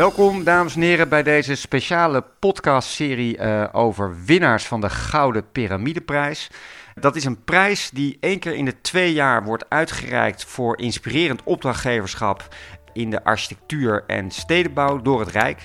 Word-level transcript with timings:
Welkom, 0.00 0.44
dames 0.44 0.74
en 0.74 0.80
heren, 0.80 1.08
bij 1.08 1.22
deze 1.22 1.54
speciale 1.54 2.24
podcastserie 2.38 3.38
uh, 3.38 3.68
over 3.72 4.24
winnaars 4.24 4.66
van 4.66 4.80
de 4.80 4.90
Gouden 4.90 5.50
Pyramideprijs. 5.52 6.50
Dat 6.94 7.16
is 7.16 7.24
een 7.24 7.44
prijs 7.44 7.90
die 7.90 8.16
één 8.20 8.38
keer 8.38 8.54
in 8.54 8.64
de 8.64 8.80
twee 8.80 9.12
jaar 9.12 9.44
wordt 9.44 9.64
uitgereikt 9.68 10.44
voor 10.44 10.78
inspirerend 10.78 11.42
opdrachtgeverschap 11.44 12.54
in 12.92 13.10
de 13.10 13.24
architectuur 13.24 14.04
en 14.06 14.30
stedenbouw 14.30 15.02
door 15.02 15.20
het 15.20 15.30
Rijk. 15.30 15.62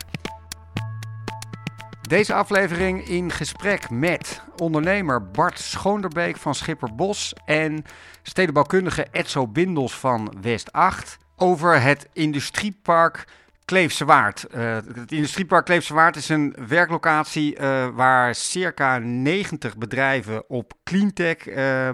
Deze 2.01 2.33
aflevering 2.33 3.07
in 3.07 3.31
gesprek 3.31 3.89
met 3.89 4.41
ondernemer 4.57 5.31
Bart 5.31 5.59
Schoonderbeek 5.59 6.37
van 6.37 6.55
Schipperbos 6.55 7.33
en 7.45 7.85
stedenbouwkundige 8.23 9.07
Etso 9.11 9.47
Bindels 9.47 9.93
van 9.93 10.33
West 10.41 10.71
8 10.71 11.17
over 11.35 11.81
het 11.81 12.09
industriepark 12.13 13.25
Kleefse 13.65 14.05
Waard. 14.05 14.45
Uh, 14.55 14.75
het 14.75 15.11
industriepark 15.11 15.65
Kleefse 15.65 15.93
Waard 15.93 16.15
is 16.15 16.29
een 16.29 16.55
werklocatie 16.67 17.59
uh, 17.59 17.87
waar 17.87 18.35
circa 18.35 18.97
90 18.97 19.77
bedrijven 19.77 20.49
op 20.49 20.73
cleantech 20.83 21.47
uh, 21.47 21.89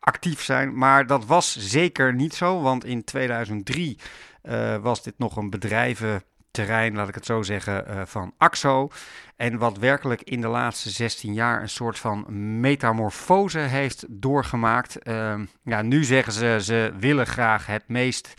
actief 0.00 0.42
zijn. 0.42 0.78
Maar 0.78 1.06
dat 1.06 1.24
was 1.24 1.56
zeker 1.58 2.14
niet 2.14 2.34
zo, 2.34 2.60
want 2.60 2.84
in 2.84 3.04
2003 3.04 3.98
was 4.80 5.02
dit 5.02 5.14
nog 5.18 5.36
een 5.36 5.50
bedrijventerrein, 5.50 6.94
laat 6.94 7.08
ik 7.08 7.14
het 7.14 7.26
zo 7.26 7.42
zeggen, 7.42 8.08
van 8.08 8.34
AXO. 8.38 8.90
En 9.36 9.58
wat 9.58 9.78
werkelijk 9.78 10.22
in 10.22 10.40
de 10.40 10.48
laatste 10.48 10.90
16 10.90 11.34
jaar 11.34 11.62
een 11.62 11.68
soort 11.68 11.98
van 11.98 12.26
metamorfose 12.60 13.58
heeft 13.58 14.04
doorgemaakt. 14.08 14.98
Ehm, 14.98 15.44
ja, 15.62 15.82
nu 15.82 16.04
zeggen 16.04 16.32
ze, 16.32 16.58
ze 16.60 16.92
willen 16.98 17.26
graag 17.26 17.66
het 17.66 17.88
meest 17.88 18.34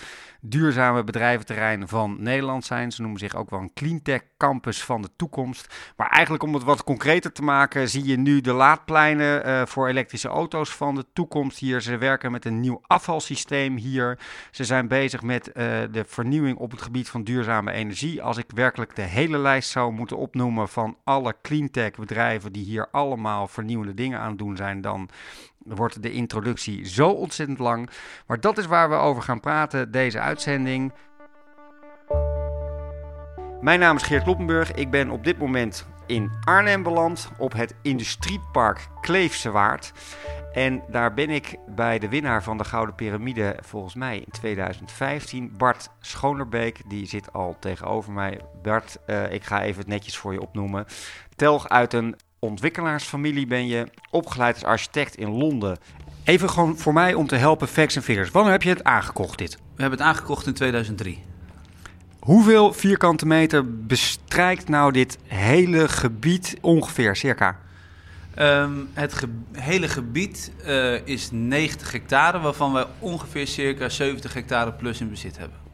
duurzame 0.49 1.03
bedrijventerrein 1.03 1.87
van 1.87 2.15
Nederland 2.19 2.65
zijn. 2.65 2.91
Ze 2.91 3.01
noemen 3.01 3.19
zich 3.19 3.35
ook 3.35 3.49
wel 3.49 3.59
een 3.59 3.73
cleantech 3.73 4.21
campus 4.37 4.83
van 4.83 5.01
de 5.01 5.09
toekomst. 5.15 5.93
Maar 5.97 6.09
eigenlijk 6.09 6.43
om 6.43 6.53
het 6.53 6.63
wat 6.63 6.83
concreter 6.83 7.31
te 7.31 7.41
maken, 7.41 7.89
zie 7.89 8.05
je 8.05 8.17
nu 8.17 8.41
de 8.41 8.53
laadpleinen 8.53 9.47
uh, 9.47 9.65
voor 9.65 9.87
elektrische 9.87 10.27
auto's 10.27 10.69
van 10.75 10.95
de 10.95 11.05
toekomst 11.13 11.57
hier. 11.57 11.81
Ze 11.81 11.97
werken 11.97 12.31
met 12.31 12.45
een 12.45 12.59
nieuw 12.59 12.81
afvalsysteem 12.87 13.75
hier. 13.77 14.19
Ze 14.51 14.63
zijn 14.63 14.87
bezig 14.87 15.21
met 15.21 15.47
uh, 15.47 15.53
de 15.91 16.03
vernieuwing 16.07 16.57
op 16.57 16.71
het 16.71 16.81
gebied 16.81 17.09
van 17.09 17.23
duurzame 17.23 17.71
energie. 17.71 18.21
Als 18.21 18.37
ik 18.37 18.45
werkelijk 18.53 18.95
de 18.95 19.01
hele 19.01 19.37
lijst 19.37 19.69
zou 19.69 19.91
moeten 19.91 20.17
opnoemen 20.17 20.69
van 20.69 20.97
alle 21.03 21.35
cleantech 21.41 21.91
bedrijven 21.91 22.51
die 22.51 22.65
hier 22.65 22.87
allemaal 22.91 23.47
vernieuwende 23.47 23.93
dingen 23.93 24.19
aan 24.19 24.37
doen 24.37 24.55
zijn, 24.55 24.81
dan 24.81 25.09
wordt 25.65 26.01
de 26.01 26.11
introductie 26.11 26.87
zo 26.87 27.09
ontzettend 27.09 27.59
lang. 27.59 27.89
Maar 28.27 28.39
dat 28.39 28.57
is 28.57 28.65
waar 28.65 28.89
we 28.89 28.95
over 28.95 29.23
gaan 29.23 29.39
praten 29.39 29.91
deze 29.91 30.19
uitzending. 30.19 30.93
Mijn 33.61 33.79
naam 33.79 33.95
is 33.95 34.03
Geert 34.03 34.23
Kloppenburg. 34.23 34.71
Ik 34.71 34.89
ben 34.89 35.09
op 35.09 35.23
dit 35.23 35.37
moment 35.37 35.85
in 36.05 36.31
Arnhem 36.43 36.83
beland 36.83 37.29
op 37.37 37.53
het 37.53 37.75
industriepark 37.81 38.87
Kleefse 39.01 39.51
Waard. 39.51 39.91
En 40.53 40.83
daar 40.87 41.13
ben 41.13 41.29
ik 41.29 41.55
bij 41.67 41.99
de 41.99 42.09
winnaar 42.09 42.43
van 42.43 42.57
de 42.57 42.63
Gouden 42.63 42.95
Pyramide, 42.95 43.57
volgens 43.61 43.95
mij 43.95 44.17
in 44.17 44.31
2015, 44.31 45.53
Bart 45.57 45.89
Schonerbeek. 45.99 46.81
Die 46.87 47.05
zit 47.05 47.33
al 47.33 47.55
tegenover 47.59 48.11
mij. 48.11 48.39
Bart, 48.61 48.97
uh, 49.07 49.31
ik 49.31 49.43
ga 49.43 49.61
even 49.61 49.79
het 49.79 49.89
netjes 49.89 50.17
voor 50.17 50.33
je 50.33 50.41
opnoemen. 50.41 50.85
Telg 51.35 51.69
uit 51.69 51.93
een 51.93 52.15
ontwikkelaarsfamilie 52.45 53.47
ben 53.47 53.67
je, 53.67 53.87
opgeleid 54.09 54.55
als 54.55 54.63
architect 54.63 55.15
in 55.15 55.29
Londen. 55.29 55.77
Even 56.23 56.49
gewoon 56.49 56.77
voor 56.77 56.93
mij 56.93 57.13
om 57.13 57.27
te 57.27 57.35
helpen, 57.35 57.67
facts 57.67 57.95
en 57.95 58.03
figures. 58.03 58.31
Wanneer 58.31 58.51
heb 58.51 58.63
je 58.63 58.69
het 58.69 58.83
aangekocht 58.83 59.37
dit? 59.37 59.55
We 59.55 59.81
hebben 59.81 59.99
het 59.99 60.07
aangekocht 60.07 60.47
in 60.47 60.53
2003. 60.53 61.23
Hoeveel 62.19 62.73
vierkante 62.73 63.25
meter 63.25 63.85
bestrijkt 63.85 64.69
nou 64.69 64.91
dit 64.91 65.17
hele 65.23 65.87
gebied 65.87 66.57
ongeveer, 66.61 67.15
circa? 67.15 67.59
Um, 68.39 68.89
het 68.93 69.25
hele 69.51 69.87
gebied 69.87 70.51
uh, 70.65 71.07
is 71.07 71.29
90 71.31 71.91
hectare, 71.91 72.39
waarvan 72.39 72.73
we 72.73 72.87
ongeveer 72.99 73.47
circa 73.47 73.89
70 73.89 74.33
hectare 74.33 74.73
plus 74.73 75.01
in 75.01 75.09
bezit 75.09 75.37
hebben. 75.37 75.64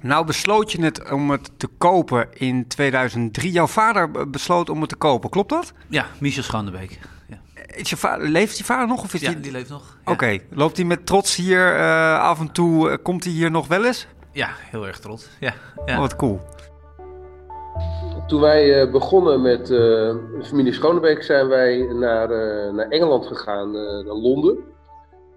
Nou 0.00 0.26
besloot 0.26 0.72
je 0.72 0.82
het 0.82 1.10
om 1.12 1.30
het 1.30 1.50
te 1.56 1.68
kopen 1.78 2.28
in 2.32 2.66
2003. 2.66 3.52
Jouw 3.52 3.66
vader 3.66 4.30
besloot 4.30 4.70
om 4.70 4.80
het 4.80 4.88
te 4.88 4.96
kopen, 4.96 5.30
klopt 5.30 5.48
dat? 5.48 5.72
Ja, 5.88 6.06
Michel 6.20 6.42
Schandebeek. 6.42 6.98
Ja. 7.28 7.36
Is 7.66 7.90
je 7.90 7.96
vader, 7.96 8.28
leeft 8.28 8.58
je 8.58 8.64
vader 8.64 8.86
nog? 8.86 9.02
Of 9.02 9.14
is 9.14 9.20
ja, 9.20 9.30
die... 9.30 9.40
die 9.40 9.52
leeft 9.52 9.70
nog. 9.70 9.82
Ja. 9.82 10.12
Oké, 10.12 10.12
okay. 10.12 10.42
loopt 10.50 10.76
hij 10.76 10.86
met 10.86 11.06
trots 11.06 11.36
hier 11.36 11.76
uh, 11.76 12.20
af 12.20 12.40
en 12.40 12.52
toe? 12.52 12.90
Uh, 12.90 12.96
komt 13.02 13.24
hij 13.24 13.32
hier 13.32 13.50
nog 13.50 13.66
wel 13.66 13.84
eens? 13.84 14.06
Ja, 14.32 14.48
heel 14.70 14.86
erg 14.86 14.98
trots. 14.98 15.28
Ja. 15.40 15.54
ja. 15.86 15.94
Oh, 15.94 16.00
wat 16.00 16.16
cool. 16.16 16.40
Toen 18.26 18.40
wij 18.40 18.82
uh, 18.82 18.92
begonnen 18.92 19.42
met 19.42 19.66
de 19.66 20.40
familie 20.42 20.72
Schonebeek 20.72 21.22
zijn 21.22 21.48
wij 21.48 21.78
naar, 21.78 22.28
naar 22.74 22.88
Engeland 22.88 23.26
gegaan, 23.26 23.70
naar 23.72 24.04
Londen. 24.04 24.58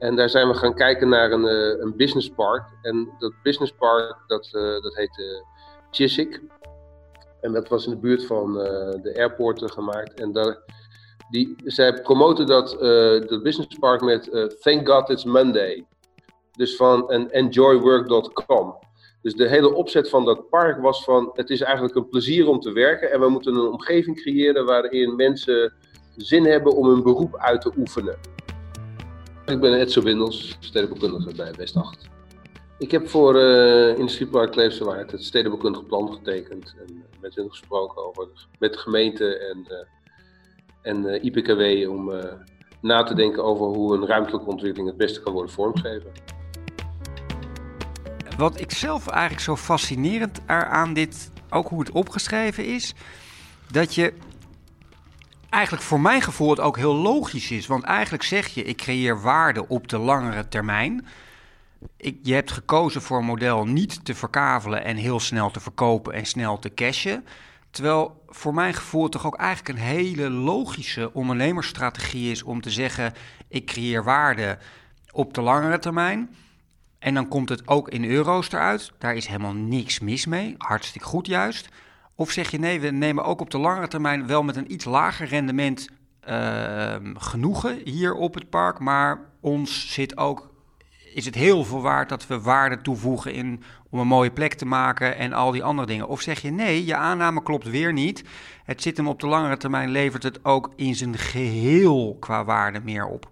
En 0.02 0.16
daar 0.16 0.30
zijn 0.30 0.48
we 0.48 0.54
gaan 0.54 0.74
kijken 0.74 1.10
naar 1.10 1.32
een, 1.32 1.46
uh, 1.46 1.82
een 1.82 1.96
business 1.96 2.30
park. 2.30 2.64
En 2.82 3.10
dat 3.20 3.34
business 3.44 3.74
park, 3.74 4.16
dat, 4.28 4.50
uh, 4.52 4.82
dat 4.82 4.96
heette 4.96 5.46
Chiswick. 5.92 6.42
En 7.42 7.54
dat 7.54 7.68
was 7.68 7.86
in 7.86 7.92
de 7.92 7.98
buurt 7.98 8.26
van 8.26 8.54
de 8.54 9.14
airport 9.16 9.72
gemaakt. 9.72 10.14
En 10.14 10.32
daar, 10.32 10.58
die, 11.30 11.56
zij 11.66 12.02
promoten 12.02 12.46
dat, 12.46 12.70
dat 13.30 13.44
business 13.44 13.78
park 13.80 14.02
met 14.02 14.30
Thank 14.62 14.90
God 14.90 15.10
It's 15.10 15.24
Monday. 15.24 15.86
Dus 16.52 16.76
van 16.76 17.10
en 17.10 17.32
enjoywork.com. 17.32 18.76
Dus 19.22 19.34
de 19.34 19.48
hele 19.48 19.74
opzet 19.74 20.10
van 20.10 20.26
dat 20.26 20.50
park 20.50 20.82
was 20.82 21.04
van, 21.04 21.30
het 21.34 21.50
is 21.50 21.62
eigenlijk 21.62 21.96
een 21.96 22.10
plezier 22.10 22.48
om 22.48 22.60
te 22.60 22.72
werken. 22.72 23.12
En 23.12 23.20
we 23.20 23.30
moeten 23.30 23.56
een 23.56 23.72
omgeving 23.72 24.22
creëren 24.22 24.66
waarin 24.66 25.16
mensen 25.16 25.74
zin 26.18 26.46
hebben 26.46 26.76
om 26.76 26.88
hun 26.88 27.04
beroep 27.04 27.38
uit 27.38 27.62
te 27.62 27.72
oefenen. 27.78 28.18
Ik 29.46 29.60
ben 29.60 29.74
Edso 29.74 30.02
Windels, 30.02 30.58
stedenbouwkundige 30.60 31.36
bij 31.36 31.54
West 31.54 31.76
8. 31.76 32.10
Ik 32.78 32.92
heb 32.92 33.10
voor 33.10 33.36
uh, 33.36 33.98
Industriepark 33.98 34.52
Kleefse 34.52 34.84
Waard 34.84 35.12
het 35.12 35.24
stedenbouwkundig 35.24 35.86
plan 35.86 36.14
getekend. 36.14 36.76
En 36.88 37.04
met 37.22 37.36
hen 37.36 37.50
gesproken 37.50 38.06
over, 38.06 38.28
met 38.60 38.74
de 38.74 38.80
gemeente 38.80 39.38
en, 39.38 39.68
uh, 39.70 39.78
en 40.82 41.24
IPKW 41.26 41.90
om 41.90 42.12
na 42.82 43.04
te 43.04 43.14
denken 43.14 43.44
over 43.44 43.66
hoe 43.66 43.96
een 43.96 44.08
ruimtelijke 44.08 44.50
ontwikkeling 44.50 44.90
het 44.90 44.98
beste 44.98 45.22
kan 45.22 45.34
worden 45.34 45.52
vormgegeven. 45.52 46.12
Wat 48.38 48.60
ik 48.60 48.72
zelf 48.72 49.08
eigenlijk 49.08 49.44
zo 49.44 49.56
fascinerend 49.56 50.48
aan 50.48 50.94
dit, 50.94 51.32
ook 51.50 51.68
hoe 51.68 51.80
het 51.80 51.92
opgeschreven 51.92 52.66
is, 52.66 52.94
dat 53.72 53.96
je 53.96 54.14
eigenlijk 55.52 55.84
voor 55.84 56.00
mijn 56.00 56.22
gevoel 56.22 56.50
het 56.50 56.60
ook 56.60 56.78
heel 56.78 56.96
logisch 56.96 57.52
is. 57.52 57.68
Want 57.68 57.84
eigenlijk 57.84 58.24
zeg 58.24 58.48
je, 58.48 58.64
ik 58.64 58.78
creëer 58.78 59.22
waarde 59.22 59.68
op 59.68 59.88
de 59.88 59.98
langere 59.98 60.48
termijn. 60.48 61.06
Ik, 61.98 62.18
je 62.24 62.34
hebt 62.34 62.52
gekozen 62.52 63.02
voor 63.02 63.18
een 63.18 63.26
model 63.26 63.66
niet 63.66 64.06
te 64.06 64.16
verkavelen 64.16 64.84
en 64.84 64.96
heel 64.96 65.20
snel 65.20 65.52
te 65.52 65.60
verkopen 65.60 66.14
en 66.14 66.26
snel 66.26 66.60
te 66.60 66.74
cashen. 66.74 67.26
Terwijl 67.70 68.24
voor 68.28 68.54
mijn 68.54 68.74
gevoel 68.74 69.10
toch 69.10 69.26
ook 69.26 69.36
eigenlijk 69.36 69.78
een 69.78 69.86
hele 69.86 70.30
logische 70.30 71.14
ondernemersstrategie 71.14 72.32
is 72.32 72.44
om 72.44 72.62
te 72.62 72.72
zeggen: 72.72 73.14
ik 73.48 73.66
creëer 73.66 74.04
waarde 74.04 74.58
op 75.12 75.34
de 75.34 75.42
langere 75.42 75.80
termijn. 75.80 76.36
En 77.00 77.14
dan 77.14 77.28
komt 77.28 77.50
het 77.50 77.68
ook 77.68 77.90
in 77.90 78.06
euro's 78.06 78.52
eruit. 78.52 78.92
Daar 78.98 79.16
is 79.16 79.28
helemaal 79.28 79.54
niks 79.54 80.00
mis 80.00 80.26
mee. 80.26 80.56
Hartstikke 80.58 81.08
goed 81.08 81.28
juist. 81.28 81.70
Of 82.16 82.32
zeg 82.32 82.52
je 82.52 82.60
nee, 82.60 82.80
we 82.80 82.90
nemen 82.90 83.24
ook 83.24 83.42
op 83.42 83.50
de 83.50 83.58
lange 83.58 83.88
termijn 83.88 84.28
wel 84.28 84.44
met 84.44 84.56
een 84.56 84.72
iets 84.72 84.86
lager 84.86 85.28
rendement 85.28 85.90
uh, 86.30 86.96
genoegen 87.14 87.82
hier 87.84 88.14
op 88.14 88.34
het 88.34 88.50
park. 88.50 88.80
Maar 88.80 89.20
ons 89.40 89.94
zit 89.94 90.18
ook, 90.18 90.50
is 91.14 91.26
het 91.26 91.36
heel 91.36 91.64
veel 91.64 91.82
waard 91.82 92.10
dat 92.10 92.28
we 92.28 92.42
waarde 92.42 92.82
toevoegen 92.82 93.34
in, 93.34 93.64
om 93.90 94.00
een 94.00 94.08
mooie 94.08 94.32
plek 94.32 94.54
te 94.54 94.66
maken 94.66 95.18
en 95.18 95.34
al 95.34 95.52
die 95.52 95.64
andere 95.64 95.88
dingen. 95.88 96.08
Of 96.08 96.22
zeg 96.22 96.42
je 96.42 96.52
nee, 96.52 96.86
je 96.86 96.96
aanname 96.96 97.44
klopt 97.44 97.70
weer 97.70 97.94
niet. 97.94 98.24
Het 98.64 98.82
zit 98.82 98.98
hem 98.98 99.08
op 99.08 99.20
de 99.20 99.28
langere 99.28 99.58
termijn, 99.58 99.90
levert 99.90 100.24
het 100.24 100.46
ook 100.46 100.74
in 100.76 100.96
zijn 100.96 101.18
geheel 101.18 102.18
qua 102.20 102.46
waarde 102.46 102.82
meer 102.84 103.06
op. 103.06 103.30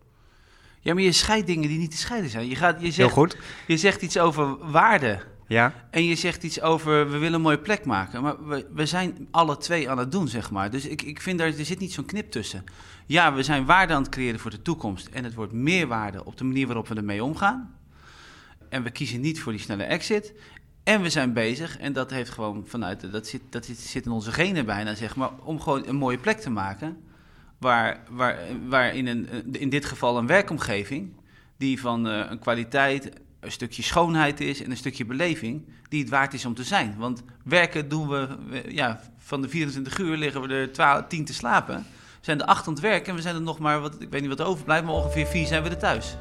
Ja, 0.79 0.93
maar 0.93 1.03
je 1.03 1.11
scheidt 1.11 1.47
dingen 1.47 1.69
die 1.69 1.77
niet 1.77 1.91
te 1.91 1.97
scheiden 1.97 2.29
zijn. 2.29 2.47
Je, 2.47 2.55
gaat, 2.55 2.81
je, 2.81 2.91
zegt, 2.91 2.97
heel 2.97 3.09
goed. 3.09 3.37
je 3.67 3.77
zegt 3.77 4.01
iets 4.01 4.19
over 4.19 4.71
waarde. 4.71 5.19
Ja. 5.49 5.73
En 5.89 6.03
je 6.03 6.15
zegt 6.15 6.43
iets 6.43 6.61
over, 6.61 7.11
we 7.11 7.17
willen 7.17 7.33
een 7.33 7.41
mooie 7.41 7.59
plek 7.59 7.85
maken. 7.85 8.21
Maar 8.21 8.47
we, 8.47 8.67
we 8.73 8.85
zijn 8.85 9.27
alle 9.31 9.57
twee 9.57 9.89
aan 9.89 9.97
het 9.97 10.11
doen, 10.11 10.27
zeg 10.27 10.51
maar. 10.51 10.69
Dus 10.69 10.85
ik, 10.85 11.01
ik 11.01 11.21
vind, 11.21 11.39
daar, 11.39 11.47
er 11.47 11.65
zit 11.65 11.79
niet 11.79 11.93
zo'n 11.93 12.05
knip 12.05 12.31
tussen. 12.31 12.63
Ja, 13.05 13.33
we 13.33 13.43
zijn 13.43 13.65
waarde 13.65 13.93
aan 13.93 14.01
het 14.01 14.11
creëren 14.11 14.39
voor 14.39 14.51
de 14.51 14.61
toekomst. 14.61 15.07
En 15.07 15.23
het 15.23 15.33
wordt 15.33 15.53
meer 15.53 15.87
waarde 15.87 16.25
op 16.25 16.37
de 16.37 16.43
manier 16.43 16.65
waarop 16.65 16.87
we 16.87 16.95
ermee 16.95 17.23
omgaan. 17.23 17.75
En 18.69 18.83
we 18.83 18.89
kiezen 18.89 19.21
niet 19.21 19.41
voor 19.41 19.51
die 19.51 19.61
snelle 19.61 19.83
exit. 19.83 20.33
En 20.83 21.01
we 21.01 21.09
zijn 21.09 21.33
bezig, 21.33 21.77
en 21.77 21.93
dat 21.93 22.09
heeft 22.09 22.29
gewoon 22.29 22.63
vanuit, 22.67 23.11
dat 23.11 23.27
zit, 23.27 23.41
dat 23.49 23.65
zit 23.65 24.05
in 24.05 24.11
onze 24.11 24.31
genen 24.31 24.65
bijna, 24.65 24.95
zeg 24.95 25.15
maar, 25.15 25.29
om 25.43 25.59
gewoon 25.59 25.87
een 25.87 25.95
mooie 25.95 26.17
plek 26.17 26.39
te 26.39 26.49
maken. 26.49 26.97
Waar, 27.57 28.03
waar, 28.09 28.37
waar 28.67 28.95
in, 28.95 29.07
een, 29.07 29.27
in 29.51 29.69
dit 29.69 29.85
geval 29.85 30.17
een 30.17 30.27
werkomgeving, 30.27 31.13
die 31.57 31.79
van 31.79 32.07
uh, 32.07 32.25
een 32.29 32.39
kwaliteit 32.39 33.11
een 33.39 33.51
stukje 33.51 33.83
schoonheid 33.83 34.41
is 34.41 34.63
en 34.63 34.71
een 34.71 34.77
stukje 34.77 35.05
beleving 35.05 35.67
die 35.89 36.01
het 36.01 36.09
waard 36.09 36.33
is 36.33 36.45
om 36.45 36.53
te 36.53 36.63
zijn. 36.63 36.95
Want 36.97 37.23
werken 37.43 37.89
doen 37.89 38.09
we, 38.09 38.27
ja, 38.67 38.99
van 39.17 39.41
de 39.41 39.49
24 39.49 39.97
uur 39.97 40.17
liggen 40.17 40.41
we 40.41 40.53
er 40.53 40.71
12, 40.71 41.07
10 41.07 41.25
te 41.25 41.33
slapen. 41.33 41.75
We 41.75 42.25
zijn 42.25 42.39
er 42.39 42.45
acht 42.45 42.67
aan 42.67 42.73
het 42.73 42.81
werken 42.81 43.09
en 43.09 43.15
we 43.15 43.21
zijn 43.21 43.35
er 43.35 43.41
nog 43.41 43.59
maar, 43.59 43.81
wat, 43.81 44.01
ik 44.01 44.09
weet 44.09 44.21
niet 44.21 44.29
wat 44.29 44.39
er 44.39 44.45
overblijft, 44.45 44.85
maar 44.85 44.93
ongeveer 44.93 45.25
vier 45.25 45.45
zijn 45.45 45.63
we 45.63 45.69
er 45.69 45.77
thuis. 45.77 46.17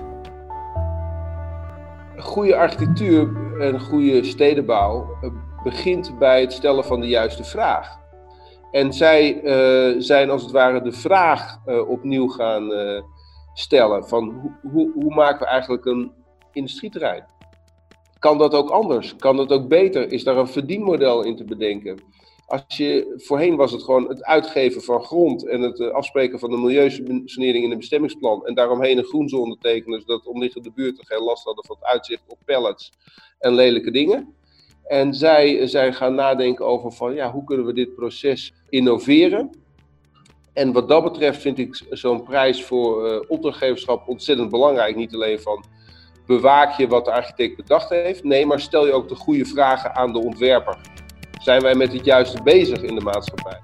Goede 2.17 2.57
architectuur 2.57 3.29
en 3.61 3.81
goede 3.81 4.25
stedenbouw 4.25 5.19
eh, 5.21 5.31
begint 5.63 6.19
bij 6.19 6.41
het 6.41 6.53
stellen 6.53 6.85
van 6.85 7.01
de 7.01 7.07
juiste 7.07 7.45
vraag. 7.45 7.97
En 8.71 8.93
zij 8.93 9.43
uh, 9.43 10.01
zijn 10.01 10.31
als 10.31 10.43
het 10.43 10.51
ware 10.51 10.83
de 10.83 10.93
vraag 10.93 11.59
uh, 11.67 11.89
opnieuw 11.89 12.29
gaan 12.29 12.71
stellen 13.55 14.09
van 14.09 14.25
hoe, 14.41 14.71
hoe, 14.73 14.93
hoe, 14.93 15.15
maken 15.15 15.39
we 15.39 15.47
eigenlijk 15.47 15.85
een 15.85 16.13
industrieterrein? 16.59 17.25
Kan 18.19 18.39
dat 18.39 18.55
ook 18.55 18.71
anders? 18.71 19.17
Kan 19.17 19.37
dat 19.37 19.53
ook 19.53 19.69
beter? 19.69 20.13
Is 20.13 20.25
daar 20.25 20.37
een 20.37 20.49
verdienmodel 20.49 21.25
in 21.25 21.37
te 21.37 21.45
bedenken? 21.45 21.99
Als 22.47 22.77
je, 22.77 23.15
voorheen 23.17 23.57
was 23.57 23.73
het 23.73 23.83
gewoon 23.83 24.09
het 24.09 24.25
uitgeven 24.25 24.83
van 24.83 25.05
grond 25.05 25.47
en 25.47 25.61
het 25.61 25.81
afspreken 25.93 26.39
van 26.39 26.51
de 26.51 26.57
milieusanering 26.57 27.65
in 27.65 27.71
een 27.71 27.79
bestemmingsplan 27.79 28.47
en 28.47 28.55
daaromheen 28.55 28.99
een 28.99 29.05
groenzone 29.05 29.57
tekenen, 29.61 30.01
zodat 30.01 30.27
omliggende 30.27 30.71
buurten 30.75 31.07
geen 31.07 31.23
last 31.23 31.45
hadden 31.45 31.65
van 31.65 31.77
het 31.81 31.85
uitzicht 31.85 32.23
op 32.27 32.39
pallets 32.45 32.93
en 33.39 33.55
lelijke 33.55 33.91
dingen. 33.91 34.35
En 34.85 35.15
zij 35.15 35.67
zijn 35.67 35.95
gaan 35.95 36.15
nadenken 36.15 36.67
over 36.67 36.93
van 36.93 37.15
ja, 37.15 37.33
hoe 37.33 37.45
kunnen 37.45 37.67
we 37.67 37.73
dit 37.73 37.95
proces 37.95 38.53
innoveren. 38.69 39.51
En 40.53 40.73
wat 40.73 40.89
dat 40.89 41.03
betreft 41.03 41.41
vind 41.41 41.59
ik 41.59 41.83
zo'n 41.91 42.23
prijs 42.23 42.65
voor 42.65 43.11
uh, 43.11 43.21
opdrachtgeverschap 43.29 44.09
ontzettend 44.09 44.51
belangrijk. 44.51 44.97
Niet 44.97 45.15
alleen 45.15 45.41
van 45.41 45.65
bewaak 46.29 46.77
je 46.77 46.89
wat 46.89 47.05
de 47.05 47.13
architect 47.13 47.57
bedacht 47.57 47.89
heeft, 47.89 48.25
nee, 48.25 48.47
maar 48.47 48.61
stel 48.61 48.87
je 48.87 48.93
ook 48.93 49.09
de 49.09 49.15
goede 49.15 49.45
vragen 49.45 49.95
aan 49.95 50.13
de 50.13 50.19
ontwerper. 50.19 50.77
Zijn 51.41 51.63
wij 51.63 51.75
met 51.75 51.93
het 51.93 52.05
juiste 52.05 52.43
bezig 52.43 52.83
in 52.83 52.95
de 52.95 53.01
maatschappij? 53.01 53.61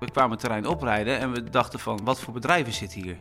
We 0.00 0.10
kwamen 0.10 0.30
het 0.30 0.40
terrein 0.40 0.66
oprijden 0.66 1.18
en 1.18 1.32
we 1.32 1.50
dachten 1.50 1.78
van 1.78 2.00
wat 2.04 2.20
voor 2.20 2.32
bedrijven 2.32 2.72
zitten 2.72 3.02
hier? 3.02 3.16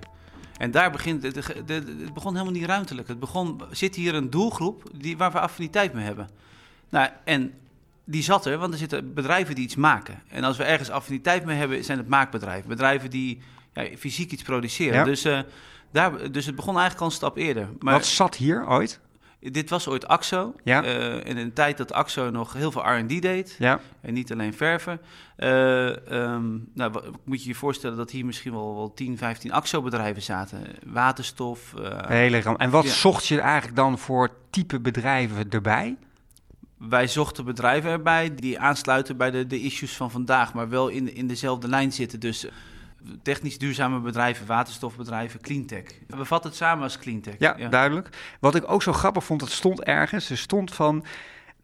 En 0.58 0.72
daar 0.72 0.92
begint 0.92 1.24
het, 1.24 1.36
het 1.36 2.14
begon 2.14 2.34
helemaal 2.34 2.54
niet 2.54 2.66
ruimtelijk. 2.66 3.08
Het 3.08 3.20
begon, 3.20 3.62
zit 3.72 3.96
hier 3.96 4.16
een 4.16 4.30
doelgroep 4.30 4.84
die, 4.94 5.18
waar 5.18 5.32
we 5.32 5.40
affiniteit 5.40 5.94
mee 5.94 6.06
hebben. 6.06 6.30
Nou, 6.90 7.10
en 7.24 7.54
die 8.04 8.24
zat 8.24 8.46
er, 8.46 8.58
want 8.58 8.74
er 8.74 8.80
zitten 8.80 9.14
bedrijven 9.14 9.56
die 9.56 9.64
iets 9.64 9.76
maken. 9.76 10.22
En 10.28 10.44
als 10.44 10.58
we 10.58 10.64
ergens 10.64 10.90
affiniteit 10.90 11.46
mee 11.46 11.58
hebben, 11.58 11.84
zijn 11.84 11.98
het 11.98 12.08
maakbedrijven. 12.08 12.70
Bedrijven 12.70 13.10
die 13.10 13.42
ja, 13.74 13.86
fysiek 13.98 14.32
iets 14.32 14.44
produceren. 14.44 15.06
Dus, 15.06 15.26
uh, 15.26 15.40
daar, 15.92 16.32
dus 16.32 16.46
het 16.46 16.56
begon 16.56 16.74
eigenlijk 16.74 17.02
al 17.02 17.08
een 17.08 17.16
stap 17.16 17.38
eerder. 17.38 17.70
Maar, 17.80 17.94
Wat 17.94 18.06
zat 18.06 18.36
hier 18.36 18.68
ooit? 18.68 19.00
Dit 19.52 19.70
was 19.70 19.88
ooit 19.88 20.08
AXO. 20.08 20.54
Ja. 20.64 20.84
Uh, 20.84 21.26
in 21.26 21.38
een 21.38 21.54
tijd 21.54 21.78
dat 21.78 21.94
AXO 21.94 22.30
nog 22.30 22.54
heel 22.54 22.72
veel 22.72 22.82
R&D 22.82 23.22
deed. 23.22 23.56
Ja. 23.60 23.80
En 24.02 24.14
niet 24.14 24.32
alleen 24.32 24.54
verven. 24.54 25.02
Uh, 25.38 25.86
um, 26.12 26.70
nou, 26.74 27.04
moet 27.24 27.44
je 27.44 27.50
je 27.50 27.56
voorstellen 27.56 27.98
dat 27.98 28.12
hier 28.12 28.26
misschien 28.26 28.52
wel, 28.52 28.76
wel 28.76 28.94
10, 28.94 29.18
15 29.18 29.52
AXO-bedrijven 29.52 30.22
zaten. 30.22 30.62
Waterstof. 30.86 31.74
Uh, 31.80 32.00
Hele 32.08 32.58
En 32.58 32.70
wat 32.70 32.88
zocht 32.88 33.28
je 33.28 33.40
eigenlijk 33.40 33.76
dan 33.76 33.98
voor 33.98 34.30
type 34.50 34.80
bedrijven 34.80 35.50
erbij? 35.50 35.98
Wij 36.78 37.08
zochten 37.08 37.46
bedrijven 37.46 37.92
erbij 37.92 38.36
die 38.36 38.60
aansluiten 38.60 39.18
bij 39.18 39.32
de, 39.32 39.48
de 39.48 39.62
issues 39.62 39.96
van 39.96 40.12
vandaag, 40.12 40.54
maar 40.54 40.70
wel 40.70 40.88
in, 40.88 41.16
in 41.16 41.28
dezelfde 41.28 41.68
lijn 41.68 41.92
zitten. 41.92 42.20
Dus 42.20 42.48
technisch 43.22 43.58
duurzame 43.58 44.00
bedrijven, 44.00 44.46
waterstofbedrijven, 44.46 45.42
cleantech. 45.42 45.84
We 46.08 46.26
vatten 46.26 46.50
het 46.50 46.60
samen 46.60 46.84
als 46.84 47.00
cleantech. 47.00 47.36
Ja, 47.40 47.56
ja, 47.58 47.70
duidelijk. 47.70 48.10
Wat 48.40 48.56
ik 48.56 48.72
ook 48.72 48.84
zo 48.84 48.94
grappig 48.94 49.24
vond, 49.24 49.42
het 49.42 49.52
stond 49.52 49.84
ergens. 49.84 50.30
Er 50.30 50.38
stond 50.38 50.74
van 50.74 51.06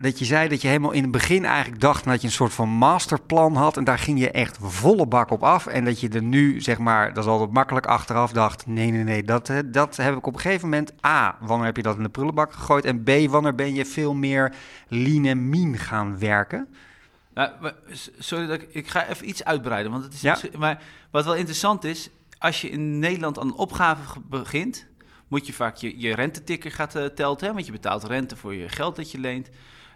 dat 0.02 0.20
je 0.20 0.26
zei 0.26 0.48
dat 0.48 0.62
je 0.62 0.68
helemaal 0.68 0.92
in 0.92 1.02
het 1.02 1.12
begin 1.12 1.46
eigenlijk 1.46 1.82
dacht 1.82 2.04
dat 2.04 2.22
je 2.22 2.28
een 2.28 2.34
soort 2.34 2.54
van 2.54 2.70
masterplan 2.70 3.56
had. 3.56 3.78
En 3.78 3.84
daar 3.84 4.00
ging 4.00 4.20
je 4.20 4.32
echt 4.32 4.58
volle 4.62 5.08
bak 5.08 5.32
op 5.32 5.44
af. 5.44 5.68
En 5.68 5.86
dat 5.86 6.00
je 6.00 6.10
er 6.10 6.24
nu, 6.24 6.62
zeg 6.62 6.78
maar, 6.78 7.14
dat 7.14 7.24
is 7.24 7.30
altijd 7.30 7.52
makkelijk 7.52 7.86
achteraf, 7.86 8.32
dacht: 8.32 8.68
nee, 8.68 8.92
nee, 8.92 9.04
nee, 9.04 9.24
dat, 9.24 9.52
dat 9.66 9.96
heb 9.96 10.16
ik 10.18 10.28
op 10.28 10.34
een 10.34 10.40
gegeven 10.40 10.70
moment. 10.70 10.94
A, 11.06 11.38
wanneer 11.40 11.66
heb 11.66 11.76
je 11.76 11.84
dat 11.84 11.98
in 11.98 12.04
de 12.04 12.10
prullenbak 12.10 12.54
gegooid? 12.54 12.86
En 12.86 13.04
B, 13.04 13.10
wanneer 13.30 13.56
ben 13.56 13.74
je 13.74 13.86
veel 13.86 14.14
meer 14.14 14.54
lean 14.88 15.26
en 15.26 15.50
mean 15.50 15.78
gaan 15.78 16.20
werken? 16.20 16.68
Nou, 17.34 17.72
sorry 18.20 18.48
dat 18.48 18.62
ik, 18.62 18.68
ik 18.72 18.88
ga 18.88 19.08
even 19.08 19.30
iets 19.30 19.44
uitbreiden. 19.44 19.92
Want 19.92 20.04
het 20.04 20.14
is 20.14 20.22
ja? 20.22 20.38
maar 20.58 20.84
wat 21.12 21.26
wel 21.26 21.36
interessant 21.36 21.84
is, 21.84 22.10
als 22.38 22.62
je 22.62 22.70
in 22.70 23.00
Nederland 23.00 23.40
aan 23.40 23.48
een 23.48 23.54
opgave 23.54 24.20
begint, 24.20 24.88
moet 25.28 25.48
je 25.48 25.54
vaak 25.54 25.76
je, 25.76 26.00
je 26.00 26.16
rentetikker 26.16 26.72
gaat 26.72 26.96
uh, 26.96 27.06
telt, 27.06 27.42
hè, 27.42 27.54
want 27.54 27.66
je 27.66 27.72
betaalt 27.72 28.04
rente 28.04 28.36
voor 28.36 28.56
je 28.56 28.70
geld 28.70 28.96
dat 28.96 29.12
je 29.12 29.20
leent. 29.20 29.50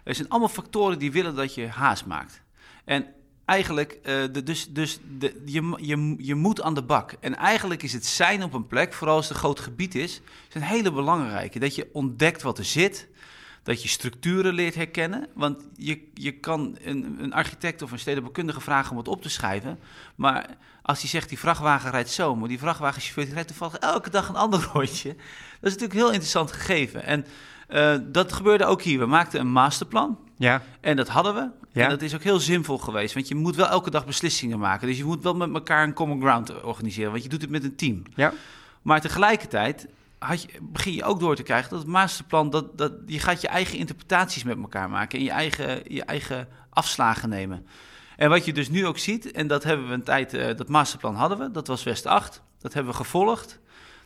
Er 0.04 0.14
zijn 0.14 0.28
allemaal 0.28 0.48
factoren 0.48 0.98
die 0.98 1.12
willen 1.12 1.34
dat 1.34 1.54
je 1.54 1.66
haast 1.66 2.06
maakt. 2.06 2.42
En 2.84 3.06
eigenlijk, 3.44 3.98
uh, 4.02 4.02
de, 4.32 4.42
dus, 4.42 4.68
dus 4.68 4.98
de, 5.18 5.42
je, 5.44 5.74
je, 5.80 6.14
je 6.18 6.34
moet 6.34 6.62
aan 6.62 6.74
de 6.74 6.82
bak. 6.82 7.14
En 7.20 7.36
eigenlijk 7.36 7.82
is 7.82 7.92
het 7.92 8.06
zijn 8.06 8.42
op 8.42 8.52
een 8.52 8.66
plek, 8.66 8.92
vooral 8.92 9.16
als 9.16 9.28
het 9.28 9.34
een 9.34 9.42
groot 9.42 9.60
gebied 9.60 9.94
is, 9.94 10.20
is 10.48 10.54
een 10.54 10.62
hele 10.62 10.92
belangrijke. 10.92 11.58
Dat 11.58 11.74
je 11.74 11.88
ontdekt 11.92 12.42
wat 12.42 12.58
er 12.58 12.64
zit, 12.64 13.08
dat 13.66 13.82
je 13.82 13.88
structuren 13.88 14.54
leert 14.54 14.74
herkennen. 14.74 15.26
Want 15.34 15.68
je, 15.76 16.08
je 16.14 16.32
kan 16.32 16.76
een, 16.84 17.16
een 17.20 17.32
architect 17.32 17.82
of 17.82 17.92
een 17.92 17.98
stedenbouwkundige 17.98 18.60
vragen 18.60 18.90
om 18.90 18.96
het 18.96 19.08
op 19.08 19.22
te 19.22 19.28
schrijven. 19.28 19.78
Maar 20.14 20.46
als 20.82 21.00
hij 21.00 21.08
zegt 21.08 21.28
die 21.28 21.38
vrachtwagen 21.38 21.90
rijdt 21.90 22.10
zo, 22.10 22.36
maar 22.36 22.48
die 22.48 22.58
vrachtwagenchauffeur 22.58 23.34
rijdt 23.34 23.48
toevallig 23.48 23.74
elke 23.76 24.10
dag 24.10 24.28
een 24.28 24.36
ander 24.36 24.68
rondje. 24.72 25.08
Dat 25.08 25.16
is 25.60 25.72
natuurlijk 25.72 25.92
een 25.92 25.98
heel 25.98 26.10
interessant 26.10 26.52
gegeven. 26.52 27.04
En 27.04 27.26
uh, 27.68 27.96
dat 28.12 28.32
gebeurde 28.32 28.64
ook 28.64 28.82
hier. 28.82 28.98
We 28.98 29.06
maakten 29.06 29.40
een 29.40 29.52
masterplan. 29.52 30.18
Ja. 30.36 30.62
En 30.80 30.96
dat 30.96 31.08
hadden 31.08 31.34
we. 31.34 31.50
Ja. 31.72 31.84
En 31.84 31.90
dat 31.90 32.02
is 32.02 32.14
ook 32.14 32.22
heel 32.22 32.40
zinvol 32.40 32.78
geweest. 32.78 33.14
Want 33.14 33.28
je 33.28 33.34
moet 33.34 33.56
wel 33.56 33.68
elke 33.68 33.90
dag 33.90 34.06
beslissingen 34.06 34.58
maken. 34.58 34.86
Dus 34.86 34.96
je 34.96 35.04
moet 35.04 35.22
wel 35.22 35.34
met 35.34 35.54
elkaar 35.54 35.82
een 35.82 35.94
common 35.94 36.20
ground 36.20 36.62
organiseren. 36.62 37.10
Want 37.10 37.22
je 37.22 37.28
doet 37.28 37.40
het 37.40 37.50
met 37.50 37.64
een 37.64 37.76
team. 37.76 38.02
Ja. 38.14 38.32
Maar 38.82 39.00
tegelijkertijd 39.00 39.88
begin 40.60 40.92
je 40.92 41.04
ook 41.04 41.20
door 41.20 41.36
te 41.36 41.42
krijgen 41.42 41.70
dat 41.70 41.78
het 41.78 41.88
masterplan, 41.88 42.50
dat, 42.50 42.78
dat, 42.78 42.92
je 43.06 43.18
gaat 43.18 43.40
je 43.40 43.48
eigen 43.48 43.78
interpretaties 43.78 44.44
met 44.44 44.58
elkaar 44.58 44.90
maken 44.90 45.18
en 45.18 45.24
je 45.24 45.30
eigen, 45.30 45.80
je 45.84 46.04
eigen 46.04 46.48
afslagen 46.70 47.28
nemen. 47.28 47.66
En 48.16 48.28
wat 48.28 48.44
je 48.44 48.52
dus 48.52 48.68
nu 48.68 48.86
ook 48.86 48.98
ziet, 48.98 49.30
en 49.30 49.46
dat 49.46 49.64
hebben 49.64 49.88
we 49.88 49.94
een 49.94 50.02
tijd, 50.02 50.34
uh, 50.34 50.56
dat 50.56 50.68
masterplan 50.68 51.14
hadden 51.14 51.38
we, 51.38 51.50
dat 51.50 51.66
was 51.66 51.82
West 51.82 52.06
8, 52.06 52.42
dat 52.58 52.72
hebben 52.72 52.92
we 52.92 52.98
gevolgd, 52.98 53.60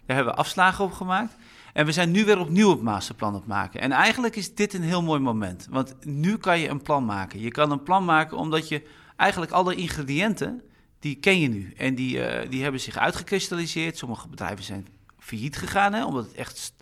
daar 0.06 0.16
hebben 0.16 0.34
we 0.34 0.40
afslagen 0.40 0.84
op 0.84 0.92
gemaakt. 0.92 1.36
En 1.72 1.86
we 1.86 1.92
zijn 1.92 2.10
nu 2.10 2.24
weer 2.24 2.38
opnieuw 2.38 2.70
het 2.70 2.82
masterplan 2.82 3.34
op 3.34 3.46
maken. 3.46 3.80
En 3.80 3.92
eigenlijk 3.92 4.36
is 4.36 4.54
dit 4.54 4.74
een 4.74 4.82
heel 4.82 5.02
mooi 5.02 5.20
moment, 5.20 5.66
want 5.70 5.94
nu 6.04 6.36
kan 6.36 6.58
je 6.58 6.68
een 6.68 6.82
plan 6.82 7.04
maken. 7.04 7.40
Je 7.40 7.50
kan 7.50 7.70
een 7.70 7.82
plan 7.82 8.04
maken 8.04 8.36
omdat 8.36 8.68
je 8.68 8.82
eigenlijk 9.16 9.52
alle 9.52 9.74
ingrediënten, 9.74 10.62
die 10.98 11.14
ken 11.14 11.40
je 11.40 11.48
nu. 11.48 11.72
En 11.76 11.94
die, 11.94 12.16
uh, 12.16 12.50
die 12.50 12.62
hebben 12.62 12.80
zich 12.80 12.96
uitgekristalliseerd. 12.96 13.96
Sommige 13.96 14.28
bedrijven 14.28 14.64
zijn 14.64 14.86
failliet 15.30 15.56
gegaan. 15.56 15.92
Hè, 15.92 16.04
omdat 16.04 16.24
het 16.24 16.34
echt 16.34 16.72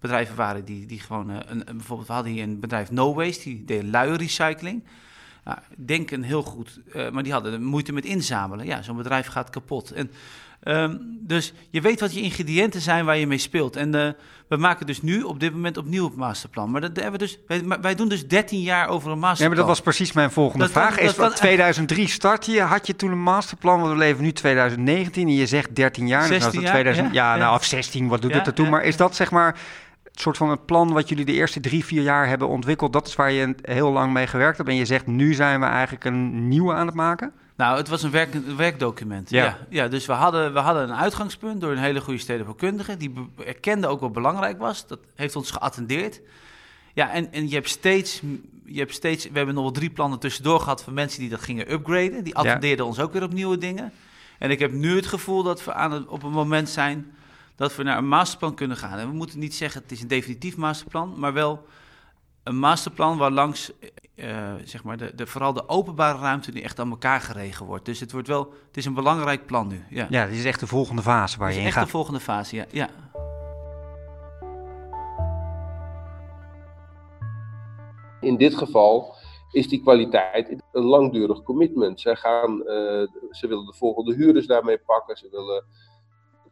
bedrijven 0.00 0.36
waren 0.36 0.64
die, 0.64 0.86
die 0.86 1.00
gewoon... 1.00 1.30
Uh, 1.30 1.36
een, 1.46 1.64
bijvoorbeeld, 1.64 2.08
we 2.08 2.14
hadden 2.14 2.32
hier 2.32 2.42
een 2.42 2.60
bedrijf 2.60 2.90
No 2.90 3.14
Waste, 3.14 3.42
die 3.42 3.64
deed 3.64 3.84
luierrecycling. 3.84 4.84
Nou, 5.44 5.58
denken 5.76 6.22
heel 6.22 6.42
goed, 6.42 6.80
uh, 6.94 7.10
maar 7.10 7.22
die 7.22 7.32
hadden 7.32 7.64
moeite 7.64 7.92
met 7.92 8.04
inzamelen. 8.04 8.66
Ja, 8.66 8.82
zo'n 8.82 8.96
bedrijf 8.96 9.26
gaat 9.26 9.50
kapot. 9.50 9.90
En 9.90 10.10
Um, 10.62 11.18
dus 11.20 11.52
je 11.70 11.80
weet 11.80 12.00
wat 12.00 12.14
je 12.14 12.20
ingrediënten 12.20 12.80
zijn 12.80 13.04
waar 13.04 13.16
je 13.16 13.26
mee 13.26 13.38
speelt. 13.38 13.76
En 13.76 13.94
uh, 13.94 14.08
we 14.48 14.56
maken 14.56 14.86
dus 14.86 15.02
nu 15.02 15.22
op 15.22 15.40
dit 15.40 15.52
moment 15.52 15.76
opnieuw 15.76 16.04
het 16.04 16.16
masterplan. 16.16 16.70
Maar 16.70 16.80
dat 16.80 16.90
hebben 16.94 17.12
we 17.12 17.18
dus, 17.18 17.38
wij, 17.46 17.80
wij, 17.80 17.94
doen 17.94 18.08
dus 18.08 18.28
13 18.28 18.60
jaar 18.60 18.88
over 18.88 19.10
een 19.10 19.18
masterplan. 19.18 19.42
Ja, 19.42 19.48
maar 19.48 19.56
dat 19.56 19.66
was 19.66 19.80
precies 19.80 20.12
mijn 20.12 20.30
volgende 20.30 20.64
dat, 20.64 20.72
vraag. 20.72 21.00
Dat, 21.00 21.16
dat, 21.16 21.32
is, 21.32 21.38
2003 21.38 22.08
start 22.08 22.46
je, 22.46 22.60
had 22.60 22.86
je 22.86 22.96
toen 22.96 23.10
een 23.10 23.22
masterplan? 23.22 23.80
Want 23.80 23.92
we 23.92 23.98
leven 23.98 24.22
nu 24.22 24.32
2019 24.32 25.28
en 25.28 25.34
je 25.34 25.46
zegt 25.46 25.74
13 25.74 26.06
jaar. 26.06 26.26
16 26.26 26.50
dus 26.50 26.60
jaar? 26.60 26.72
2000, 26.72 27.14
ja, 27.14 27.34
ja, 27.34 27.40
nou 27.40 27.54
of 27.54 27.64
16, 27.64 28.08
wat 28.08 28.22
doet 28.22 28.34
het 28.34 28.46
ertoe? 28.46 28.68
Maar 28.68 28.84
is 28.84 28.96
dat 28.96 29.16
zeg 29.16 29.30
maar 29.30 29.58
het 30.04 30.20
soort 30.20 30.36
van 30.36 30.50
het 30.50 30.66
plan 30.66 30.92
wat 30.92 31.08
jullie 31.08 31.24
de 31.24 31.32
eerste 31.32 31.60
drie, 31.60 31.84
vier 31.84 32.02
jaar 32.02 32.28
hebben 32.28 32.48
ontwikkeld? 32.48 32.92
Dat 32.92 33.06
is 33.06 33.16
waar 33.16 33.32
je 33.32 33.54
heel 33.62 33.92
lang 33.92 34.12
mee 34.12 34.26
gewerkt 34.26 34.56
hebt. 34.56 34.68
En 34.68 34.76
je 34.76 34.84
zegt 34.84 35.06
nu 35.06 35.34
zijn 35.34 35.60
we 35.60 35.66
eigenlijk 35.66 36.04
een 36.04 36.48
nieuwe 36.48 36.74
aan 36.74 36.86
het 36.86 36.94
maken? 36.94 37.32
Nou, 37.58 37.76
het 37.76 37.88
was 37.88 38.02
een, 38.02 38.10
werk, 38.10 38.34
werkdocument. 38.56 39.30
Ja. 39.30 39.58
ja. 39.68 39.88
dus 39.88 40.06
we 40.06 40.12
hadden, 40.12 40.52
we 40.52 40.58
hadden 40.58 40.82
een 40.82 40.94
uitgangspunt 40.94 41.60
door 41.60 41.72
een 41.72 41.78
hele 41.78 42.00
goede 42.00 42.20
stedenbouwkundige. 42.20 42.96
Die 42.96 43.12
erkende 43.46 43.86
ook 43.86 44.00
wat 44.00 44.12
belangrijk 44.12 44.58
was. 44.58 44.86
Dat 44.86 44.98
heeft 45.14 45.36
ons 45.36 45.50
geattendeerd. 45.50 46.20
Ja, 46.94 47.10
en, 47.10 47.32
en 47.32 47.48
je 47.48 47.54
hebt 47.54 47.68
steeds, 47.68 48.22
je 48.64 48.78
hebt 48.78 48.94
steeds, 48.94 49.24
we 49.24 49.36
hebben 49.36 49.54
nog 49.54 49.64
wel 49.64 49.72
drie 49.72 49.90
plannen 49.90 50.18
tussendoor 50.18 50.60
gehad 50.60 50.82
van 50.82 50.94
mensen 50.94 51.20
die 51.20 51.28
dat 51.28 51.40
gingen 51.40 51.72
upgraden. 51.72 52.24
Die 52.24 52.36
attendeerden 52.36 52.86
ons 52.86 53.00
ook 53.00 53.12
weer 53.12 53.22
op 53.22 53.32
nieuwe 53.32 53.58
dingen. 53.58 53.92
En 54.38 54.50
ik 54.50 54.58
heb 54.58 54.72
nu 54.72 54.96
het 54.96 55.06
gevoel 55.06 55.42
dat 55.42 55.64
we 55.64 55.72
aan 55.72 55.92
het, 55.92 56.06
op 56.06 56.22
een 56.22 56.30
moment 56.30 56.68
zijn 56.68 57.14
dat 57.56 57.76
we 57.76 57.82
naar 57.82 57.98
een 57.98 58.08
masterplan 58.08 58.54
kunnen 58.54 58.76
gaan. 58.76 58.98
En 58.98 59.08
we 59.08 59.14
moeten 59.14 59.38
niet 59.38 59.54
zeggen 59.54 59.82
het 59.82 59.92
is 59.92 60.02
een 60.02 60.08
definitief 60.08 60.56
masterplan, 60.56 61.14
maar 61.16 61.32
wel 61.32 61.66
een 62.48 62.58
masterplan 62.58 63.18
waar 63.18 63.30
langs 63.30 63.72
uh, 64.14 64.54
zeg 64.64 64.84
maar 64.84 64.96
de, 64.96 65.14
de, 65.14 65.26
vooral 65.26 65.52
de 65.52 65.68
openbare 65.68 66.18
ruimte 66.18 66.52
die 66.52 66.62
echt 66.62 66.78
aan 66.78 66.90
elkaar 66.90 67.20
geregen 67.20 67.66
wordt. 67.66 67.84
Dus 67.84 68.00
het 68.00 68.12
wordt 68.12 68.28
wel, 68.28 68.52
het 68.66 68.76
is 68.76 68.84
een 68.84 68.94
belangrijk 68.94 69.46
plan 69.46 69.68
nu. 69.68 69.84
Ja, 69.90 70.06
ja 70.10 70.26
dit 70.26 70.34
is 70.34 70.44
echt 70.44 70.60
de 70.60 70.66
volgende 70.66 71.02
fase 71.02 71.38
waar 71.38 71.52
je 71.52 71.58
in 71.58 71.64
gaat. 71.64 71.74
echt 71.74 71.84
de 71.84 71.90
volgende 71.90 72.20
fase, 72.20 72.56
ja. 72.56 72.64
ja. 72.70 72.88
in 78.20 78.36
dit 78.36 78.54
geval 78.54 79.14
is 79.50 79.68
die 79.68 79.82
kwaliteit 79.82 80.62
een 80.72 80.84
langdurig 80.84 81.42
commitment. 81.42 82.00
Zij 82.00 82.16
gaan, 82.16 82.62
ze 83.30 83.46
willen 83.48 83.66
de 83.66 83.74
volgende 83.74 84.14
huurders 84.14 84.46
daarmee 84.46 84.78
pakken. 84.78 85.16
Ze 85.16 85.28
willen 85.30 85.64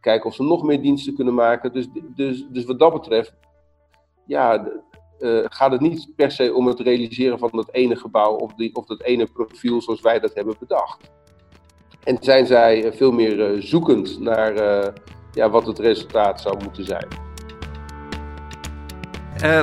kijken 0.01 0.27
of 0.27 0.35
ze 0.35 0.43
nog 0.43 0.63
meer 0.63 0.83
diensten 0.83 1.15
kunnen 1.15 1.35
maken. 1.35 1.73
Dus, 1.73 1.89
dus, 2.15 2.47
dus 2.49 2.65
wat 2.65 2.79
dat 2.79 2.93
betreft, 2.93 3.35
ja, 4.27 4.69
uh, 5.21 5.45
gaat 5.45 5.73
het 5.73 5.81
niet 5.81 6.09
per 6.17 6.31
se 6.31 6.55
om 6.55 6.67
het 6.67 6.81
realiseren 6.81 7.39
van 7.39 7.51
dat 7.53 7.69
ene 7.73 7.97
gebouw 7.97 8.35
of, 8.35 8.55
die, 8.55 8.75
of 8.75 8.87
dat 8.87 9.03
ene 9.03 9.27
profiel 9.27 9.83
zoals 9.83 10.01
wij 10.01 10.19
dat 10.19 10.35
hebben 10.35 10.57
bedacht. 10.59 11.11
En 12.03 12.17
zijn 12.21 12.47
zij 12.47 12.85
eh, 12.85 12.97
veel 12.97 13.13
meer 13.13 13.55
uh, 13.55 13.63
zoekend 13.63 14.21
naar 14.21 14.55
ja, 15.33 15.51
wat 15.51 15.67
het 15.67 15.79
resultaat 15.79 16.41
zou 16.41 16.63
moeten 16.63 16.85
zijn. 16.85 17.07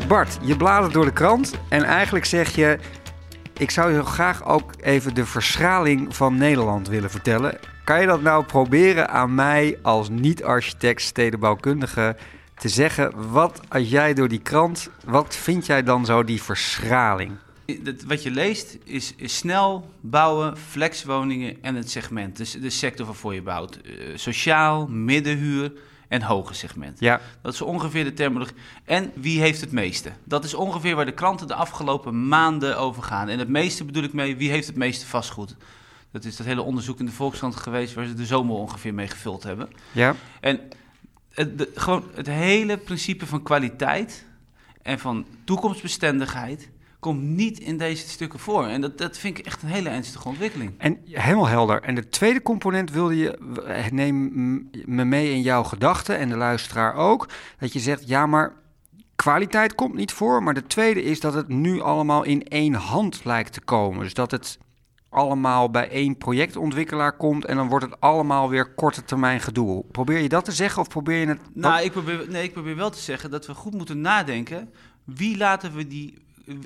Bart, 0.07 0.37
je 0.41 0.57
bladert 0.57 0.93
door 0.93 1.05
de 1.05 1.13
krant 1.13 1.53
en 1.69 1.83
eigenlijk 1.83 2.25
zeg 2.25 2.55
je: 2.55 2.77
Ik 3.57 3.71
zou 3.71 3.93
je 3.93 4.03
graag 4.03 4.45
ook 4.45 4.71
even 4.81 5.15
de 5.15 5.25
verschraling 5.25 6.15
van 6.15 6.37
Nederland 6.37 6.87
willen 6.87 7.09
vertellen. 7.09 7.57
Kan 7.83 8.01
je 8.01 8.07
dat 8.07 8.21
nou 8.21 8.45
proberen 8.45 9.09
aan 9.09 9.35
mij 9.35 9.79
als 9.81 10.09
niet-architect, 10.09 11.01
stedenbouwkundige 11.01 12.15
te 12.63 12.69
zeggen, 12.69 13.31
wat 13.31 13.59
als 13.69 13.89
jij 13.89 14.13
door 14.13 14.27
die 14.27 14.39
krant, 14.39 14.89
wat 15.05 15.35
vind 15.35 15.65
jij 15.65 15.83
dan 15.83 16.05
zo 16.05 16.23
die 16.23 16.41
verschraling? 16.41 17.31
Wat 18.07 18.23
je 18.23 18.31
leest 18.31 18.77
is, 18.83 19.13
is 19.15 19.37
snel 19.37 19.91
bouwen, 20.01 20.57
flexwoningen 20.57 21.57
en 21.61 21.75
het 21.75 21.91
segment. 21.91 22.37
Dus 22.37 22.51
de 22.51 22.69
sector 22.69 23.05
waarvoor 23.05 23.33
je 23.33 23.41
bouwt. 23.41 23.79
Uh, 23.83 24.17
sociaal, 24.17 24.87
middenhuur 24.87 25.71
en 26.07 26.21
hoge 26.21 26.53
segment. 26.53 26.99
Ja. 26.99 27.21
Dat 27.41 27.53
is 27.53 27.61
ongeveer 27.61 28.03
de 28.03 28.13
terminologie. 28.13 28.55
En 28.85 29.11
wie 29.15 29.39
heeft 29.39 29.61
het 29.61 29.71
meeste? 29.71 30.11
Dat 30.23 30.43
is 30.43 30.53
ongeveer 30.53 30.95
waar 30.95 31.05
de 31.05 31.13
kranten 31.13 31.47
de 31.47 31.55
afgelopen 31.55 32.27
maanden 32.27 32.77
over 32.77 33.03
gaan. 33.03 33.29
En 33.29 33.39
het 33.39 33.49
meeste 33.49 33.85
bedoel 33.85 34.03
ik 34.03 34.13
mee, 34.13 34.35
wie 34.37 34.49
heeft 34.49 34.67
het 34.67 34.75
meeste 34.75 35.05
vastgoed? 35.05 35.55
Dat 36.11 36.25
is 36.25 36.35
dat 36.35 36.45
hele 36.45 36.61
onderzoek 36.61 36.99
in 36.99 37.05
de 37.05 37.11
Volkskrant 37.11 37.55
geweest... 37.55 37.93
waar 37.93 38.05
ze 38.05 38.13
de 38.13 38.25
zomer 38.25 38.55
ongeveer 38.55 38.93
mee 38.93 39.07
gevuld 39.07 39.43
hebben. 39.43 39.69
Ja. 39.91 40.15
En 40.39 40.59
het, 41.33 41.69
gewoon 41.75 42.03
het 42.15 42.27
hele 42.27 42.77
principe 42.77 43.25
van 43.25 43.43
kwaliteit 43.43 44.25
en 44.81 44.99
van 44.99 45.25
toekomstbestendigheid 45.43 46.69
komt 46.99 47.21
niet 47.21 47.59
in 47.59 47.77
deze 47.77 48.09
stukken 48.09 48.39
voor. 48.39 48.67
En 48.67 48.81
dat, 48.81 48.97
dat 48.97 49.17
vind 49.17 49.37
ik 49.37 49.45
echt 49.45 49.61
een 49.61 49.69
hele 49.69 49.89
ernstige 49.89 50.27
ontwikkeling. 50.27 50.71
En 50.77 50.97
helemaal 51.05 51.47
helder. 51.47 51.81
En 51.81 51.95
de 51.95 52.09
tweede 52.09 52.41
component 52.41 52.91
wilde 52.91 53.17
je, 53.17 53.37
neem 53.91 54.69
me 54.85 55.05
mee 55.05 55.31
in 55.31 55.41
jouw 55.41 55.63
gedachten 55.63 56.17
en 56.17 56.29
de 56.29 56.37
luisteraar 56.37 56.95
ook, 56.95 57.29
dat 57.59 57.73
je 57.73 57.79
zegt, 57.79 58.07
ja, 58.07 58.25
maar 58.25 58.53
kwaliteit 59.15 59.75
komt 59.75 59.93
niet 59.93 60.11
voor. 60.11 60.43
Maar 60.43 60.53
de 60.53 60.67
tweede 60.67 61.03
is 61.03 61.19
dat 61.19 61.33
het 61.33 61.47
nu 61.47 61.81
allemaal 61.81 62.23
in 62.23 62.43
één 62.43 62.73
hand 62.73 63.25
lijkt 63.25 63.53
te 63.53 63.61
komen. 63.61 63.99
Dus 63.99 64.13
dat 64.13 64.31
het 64.31 64.57
allemaal 65.13 65.69
bij 65.69 65.89
één 65.89 66.17
projectontwikkelaar 66.17 67.17
komt 67.17 67.45
en 67.45 67.55
dan 67.55 67.67
wordt 67.67 67.85
het 67.85 67.99
allemaal 67.99 68.49
weer 68.49 68.73
korte 68.73 69.03
termijn 69.03 69.39
gedoe. 69.39 69.85
Probeer 69.91 70.19
je 70.19 70.29
dat 70.29 70.45
te 70.45 70.51
zeggen 70.51 70.81
of 70.81 70.87
probeer 70.87 71.19
je 71.19 71.27
het... 71.27 71.39
Nou, 71.53 71.83
ik 71.83 71.91
probeer, 71.91 72.25
nee, 72.29 72.43
ik 72.43 72.53
probeer 72.53 72.75
wel 72.75 72.89
te 72.89 72.99
zeggen 72.99 73.31
dat 73.31 73.47
we 73.47 73.53
goed 73.53 73.73
moeten 73.73 74.01
nadenken. 74.01 74.73
Wie 75.03 75.37
laten 75.37 75.73
we 75.75 75.87
die... 75.87 76.21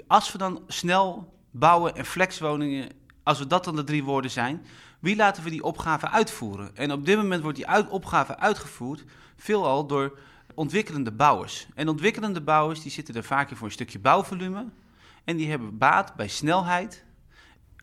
Als 0.07 0.31
we 0.31 0.37
dan 0.37 0.61
snel 0.67 1.33
bouwen 1.51 1.95
en 1.95 2.05
flexwoningen, 2.05 2.89
als 3.23 3.39
we 3.39 3.47
dat 3.47 3.63
dan 3.63 3.75
de 3.75 3.83
drie 3.83 4.03
woorden 4.03 4.31
zijn, 4.31 4.65
wie 4.99 5.15
laten 5.15 5.43
we 5.43 5.49
die 5.49 5.63
opgave 5.63 6.09
uitvoeren? 6.09 6.75
En 6.75 6.91
op 6.91 7.05
dit 7.05 7.17
moment 7.17 7.41
wordt 7.41 7.57
die 7.57 7.67
uit, 7.67 7.89
opgave 7.89 8.37
uitgevoerd 8.37 9.03
veelal 9.35 9.87
door 9.87 10.17
ontwikkelende 10.55 11.11
bouwers. 11.11 11.67
En 11.75 11.87
ontwikkelende 11.89 12.41
bouwers 12.41 12.81
die 12.81 12.91
zitten 12.91 13.15
er 13.15 13.23
vaak 13.23 13.49
in 13.49 13.55
voor 13.55 13.67
een 13.67 13.73
stukje 13.73 13.99
bouwvolume 13.99 14.65
en 15.23 15.37
die 15.37 15.49
hebben 15.49 15.77
baat 15.77 16.15
bij 16.15 16.27
snelheid 16.27 17.05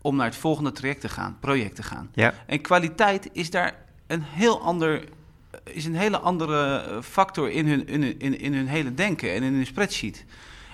om 0.05 0.17
naar 0.17 0.27
het 0.27 0.37
volgende 0.37 0.73
traject 0.73 1.01
te 1.01 1.09
gaan, 1.09 1.37
project 1.41 1.77
te 1.77 1.83
gaan. 1.83 2.11
Ja. 2.15 2.35
En 2.47 2.61
kwaliteit 2.61 3.29
is 3.33 3.51
daar 3.51 3.75
een 4.07 4.23
heel 4.23 4.61
ander, 4.61 5.05
is 5.65 5.85
een 5.85 5.95
hele 5.95 6.19
andere 6.19 6.77
eh, 6.77 7.03
factor 7.03 7.51
in 7.51 7.69
hun, 7.69 7.87
in, 7.87 8.19
in, 8.19 8.39
in 8.39 8.55
hun 8.55 8.67
hele 8.67 8.95
denken 8.95 9.33
en 9.33 9.43
in 9.43 9.55
hun 9.55 9.67
spreadsheet. 9.67 10.25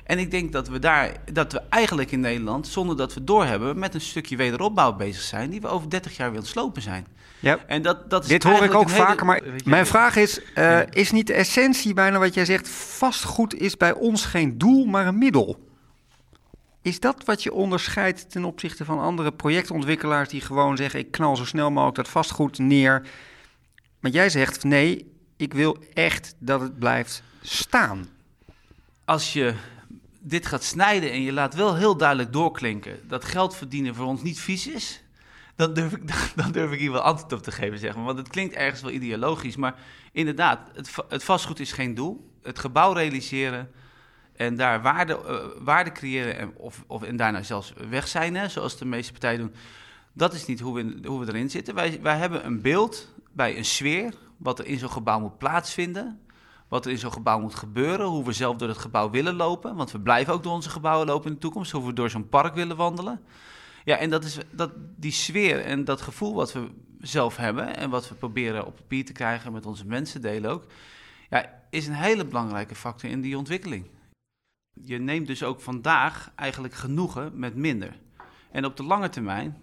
En 0.04 0.18
ik 0.18 0.30
denk 0.30 0.52
dat 0.52 0.68
we 0.68 0.78
daar, 0.78 1.16
dat 1.32 1.52
we 1.52 1.62
eigenlijk 1.68 2.10
in 2.10 2.20
Nederland, 2.20 2.66
zonder 2.66 2.96
dat 2.96 3.14
we 3.14 3.24
doorhebben, 3.24 3.78
met 3.78 3.94
een 3.94 4.00
stukje 4.00 4.36
wederopbouw 4.36 4.92
bezig 4.92 5.22
zijn, 5.22 5.50
die 5.50 5.60
we 5.60 5.68
over 5.68 5.90
30 5.90 6.16
jaar 6.16 6.30
willen 6.30 6.46
slopen 6.46 6.82
zijn. 6.82 7.06
Ja. 7.38 7.58
En 7.66 7.82
dat, 7.82 8.10
dat 8.10 8.22
is 8.22 8.28
Dit 8.28 8.42
hoor 8.42 8.62
ik 8.62 8.74
ook 8.74 8.88
vaker, 8.88 9.26
maar 9.26 9.42
mijn 9.64 9.86
vraag 9.86 10.16
is: 10.16 10.40
uh, 10.54 10.80
is 10.90 11.10
niet 11.10 11.26
de 11.26 11.34
essentie 11.34 11.94
bijna 11.94 12.18
wat 12.18 12.34
jij 12.34 12.44
zegt, 12.44 12.68
vastgoed 12.68 13.54
is 13.54 13.76
bij 13.76 13.92
ons 13.92 14.24
geen 14.24 14.58
doel, 14.58 14.84
maar 14.84 15.06
een 15.06 15.18
middel? 15.18 15.69
Is 16.82 17.00
dat 17.00 17.24
wat 17.24 17.42
je 17.42 17.52
onderscheidt 17.52 18.30
ten 18.30 18.44
opzichte 18.44 18.84
van 18.84 18.98
andere 18.98 19.32
projectontwikkelaars 19.32 20.28
die 20.28 20.40
gewoon 20.40 20.76
zeggen: 20.76 21.00
ik 21.00 21.10
knal 21.10 21.36
zo 21.36 21.44
snel 21.44 21.70
mogelijk 21.70 21.96
dat 21.96 22.08
vastgoed 22.08 22.58
neer? 22.58 23.08
Maar 24.00 24.10
jij 24.10 24.30
zegt: 24.30 24.64
nee, 24.64 25.12
ik 25.36 25.54
wil 25.54 25.78
echt 25.92 26.34
dat 26.38 26.60
het 26.60 26.78
blijft 26.78 27.22
staan. 27.42 28.08
Als 29.04 29.32
je 29.32 29.54
dit 30.20 30.46
gaat 30.46 30.64
snijden 30.64 31.10
en 31.10 31.22
je 31.22 31.32
laat 31.32 31.54
wel 31.54 31.76
heel 31.76 31.96
duidelijk 31.96 32.32
doorklinken 32.32 33.08
dat 33.08 33.24
geld 33.24 33.56
verdienen 33.56 33.94
voor 33.94 34.06
ons 34.06 34.22
niet 34.22 34.40
vies 34.40 34.66
is, 34.66 35.02
dan 35.56 35.74
durf 35.74 35.92
ik, 35.92 36.02
dan 36.42 36.52
durf 36.52 36.72
ik 36.72 36.78
hier 36.78 36.92
wel 36.92 37.00
antwoord 37.00 37.32
op 37.32 37.42
te 37.42 37.52
geven, 37.52 37.78
zeg 37.78 37.94
maar. 37.94 38.04
Want 38.04 38.18
het 38.18 38.28
klinkt 38.28 38.54
ergens 38.54 38.82
wel 38.82 38.90
ideologisch, 38.90 39.56
maar 39.56 39.74
inderdaad, 40.12 40.70
het, 40.74 40.90
het 41.08 41.24
vastgoed 41.24 41.60
is 41.60 41.72
geen 41.72 41.94
doel. 41.94 42.30
Het 42.42 42.58
gebouw 42.58 42.92
realiseren 42.92 43.70
en 44.40 44.56
daar 44.56 44.82
waarde, 44.82 45.20
uh, 45.28 45.64
waarde 45.64 45.92
creëren 45.92 46.38
en, 46.38 46.52
of, 46.56 46.84
of, 46.86 47.02
en 47.02 47.16
daarna 47.16 47.42
zelfs 47.42 47.72
weg 47.88 48.08
zijn, 48.08 48.36
hè, 48.36 48.48
zoals 48.48 48.78
de 48.78 48.84
meeste 48.84 49.12
partijen 49.12 49.38
doen. 49.38 49.54
Dat 50.12 50.34
is 50.34 50.46
niet 50.46 50.60
hoe 50.60 50.74
we, 50.74 51.08
hoe 51.08 51.20
we 51.20 51.26
erin 51.26 51.50
zitten. 51.50 51.74
Wij, 51.74 51.98
wij 52.02 52.16
hebben 52.16 52.46
een 52.46 52.60
beeld 52.62 53.14
bij 53.32 53.56
een 53.56 53.64
sfeer, 53.64 54.14
wat 54.36 54.58
er 54.58 54.66
in 54.66 54.78
zo'n 54.78 54.90
gebouw 54.90 55.20
moet 55.20 55.38
plaatsvinden. 55.38 56.20
Wat 56.68 56.84
er 56.84 56.90
in 56.90 56.98
zo'n 56.98 57.12
gebouw 57.12 57.40
moet 57.40 57.54
gebeuren, 57.54 58.06
hoe 58.06 58.24
we 58.24 58.32
zelf 58.32 58.56
door 58.56 58.68
het 58.68 58.78
gebouw 58.78 59.10
willen 59.10 59.34
lopen. 59.34 59.76
Want 59.76 59.92
we 59.92 60.00
blijven 60.00 60.32
ook 60.32 60.42
door 60.42 60.52
onze 60.52 60.70
gebouwen 60.70 61.06
lopen 61.06 61.26
in 61.26 61.34
de 61.34 61.40
toekomst, 61.40 61.72
hoe 61.72 61.86
we 61.86 61.92
door 61.92 62.10
zo'n 62.10 62.28
park 62.28 62.54
willen 62.54 62.76
wandelen. 62.76 63.20
Ja, 63.84 63.96
en 63.96 64.10
dat 64.10 64.24
is 64.24 64.38
dat, 64.50 64.70
die 64.96 65.12
sfeer 65.12 65.60
en 65.60 65.84
dat 65.84 66.00
gevoel 66.00 66.34
wat 66.34 66.52
we 66.52 66.68
zelf 67.00 67.36
hebben 67.36 67.76
en 67.76 67.90
wat 67.90 68.08
we 68.08 68.14
proberen 68.14 68.66
op 68.66 68.76
papier 68.76 69.04
te 69.04 69.12
krijgen 69.12 69.52
met 69.52 69.66
onze 69.66 69.86
mensen 69.86 70.20
delen 70.20 70.50
ook, 70.50 70.66
ja, 71.30 71.62
is 71.70 71.86
een 71.86 71.94
hele 71.94 72.24
belangrijke 72.24 72.74
factor 72.74 73.10
in 73.10 73.20
die 73.20 73.38
ontwikkeling 73.38 73.86
je 74.72 74.98
neemt 74.98 75.26
dus 75.26 75.42
ook 75.42 75.60
vandaag 75.60 76.30
eigenlijk 76.34 76.74
genoegen 76.74 77.30
met 77.34 77.54
minder. 77.54 77.96
En 78.52 78.64
op 78.64 78.76
de 78.76 78.82
lange 78.82 79.08
termijn 79.08 79.56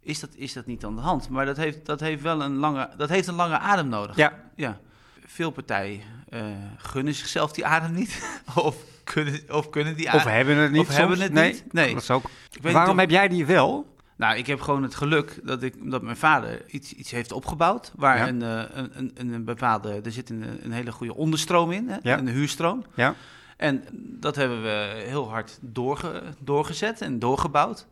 is 0.00 0.20
dat, 0.20 0.30
is 0.34 0.52
dat 0.52 0.66
niet 0.66 0.84
aan 0.84 0.94
de 0.94 1.00
hand. 1.00 1.28
Maar 1.28 1.46
dat 1.46 1.56
heeft, 1.56 1.86
dat 1.86 2.00
heeft 2.00 2.22
wel 2.22 2.42
een 2.42 2.56
lange, 2.56 2.90
dat 2.96 3.08
heeft 3.08 3.28
een 3.28 3.34
lange 3.34 3.58
adem 3.58 3.88
nodig. 3.88 4.16
Ja. 4.16 4.32
ja. 4.54 4.78
Veel 5.26 5.50
partijen 5.50 6.00
uh, 6.30 6.44
gunnen 6.76 7.14
zichzelf 7.14 7.52
die 7.52 7.66
adem 7.66 7.92
niet. 7.92 8.40
of, 8.54 8.76
kunnen, 9.04 9.40
of 9.50 9.70
kunnen 9.70 9.96
die 9.96 10.08
adem. 10.08 10.20
Of 10.20 10.26
hebben 10.26 10.56
het 10.56 10.70
niet. 10.70 10.80
Of 10.80 10.96
hebben 10.96 11.20
het 11.20 11.32
nee, 11.32 11.52
niet. 11.52 11.72
Nee. 11.72 11.92
Dat 11.92 12.02
is 12.02 12.10
ook. 12.10 12.24
Waarom 12.60 12.98
heb 12.98 13.10
jij 13.10 13.28
die 13.28 13.46
wel? 13.46 13.94
Nou, 14.16 14.36
ik 14.36 14.46
heb 14.46 14.60
gewoon 14.60 14.82
het 14.82 14.94
geluk 14.94 15.40
dat, 15.44 15.62
ik, 15.62 15.90
dat 15.90 16.02
mijn 16.02 16.16
vader 16.16 16.70
iets, 16.70 16.92
iets 16.92 17.10
heeft 17.10 17.32
opgebouwd. 17.32 17.92
Waar 17.96 18.28
een, 18.28 18.42
uh, 18.42 18.62
een, 18.72 19.12
een, 19.14 19.32
een, 19.32 19.44
bepaalde. 19.44 20.00
Er 20.04 20.12
zit 20.12 20.30
een, 20.30 20.58
een 20.62 20.72
hele 20.72 20.92
goede 20.92 21.14
onderstroom 21.14 21.72
in, 21.72 21.88
hè, 21.88 21.96
ja. 22.02 22.18
een 22.18 22.28
huurstroom. 22.28 22.84
Ja. 22.94 23.14
En 23.56 23.84
dat 23.92 24.36
hebben 24.36 24.62
we 24.62 25.04
heel 25.06 25.30
hard 25.30 25.58
doorge, 25.60 26.22
doorgezet 26.38 27.00
en 27.00 27.18
doorgebouwd. 27.18 27.86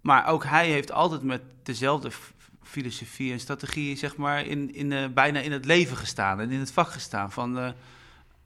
Maar 0.00 0.26
ook 0.26 0.44
hij 0.44 0.68
heeft 0.70 0.92
altijd 0.92 1.22
met 1.22 1.42
dezelfde 1.62 2.10
filosofie 2.62 3.32
en 3.32 3.40
strategie, 3.40 3.96
zeg 3.96 4.16
maar, 4.16 4.46
in, 4.46 4.74
in, 4.74 4.90
uh, 4.90 5.06
bijna 5.14 5.40
in 5.40 5.52
het 5.52 5.64
leven 5.64 5.96
gestaan 5.96 6.40
en 6.40 6.50
in 6.50 6.58
het 6.58 6.72
vak 6.72 6.90
gestaan. 6.90 7.32
Van 7.32 7.58
uh, 7.58 7.68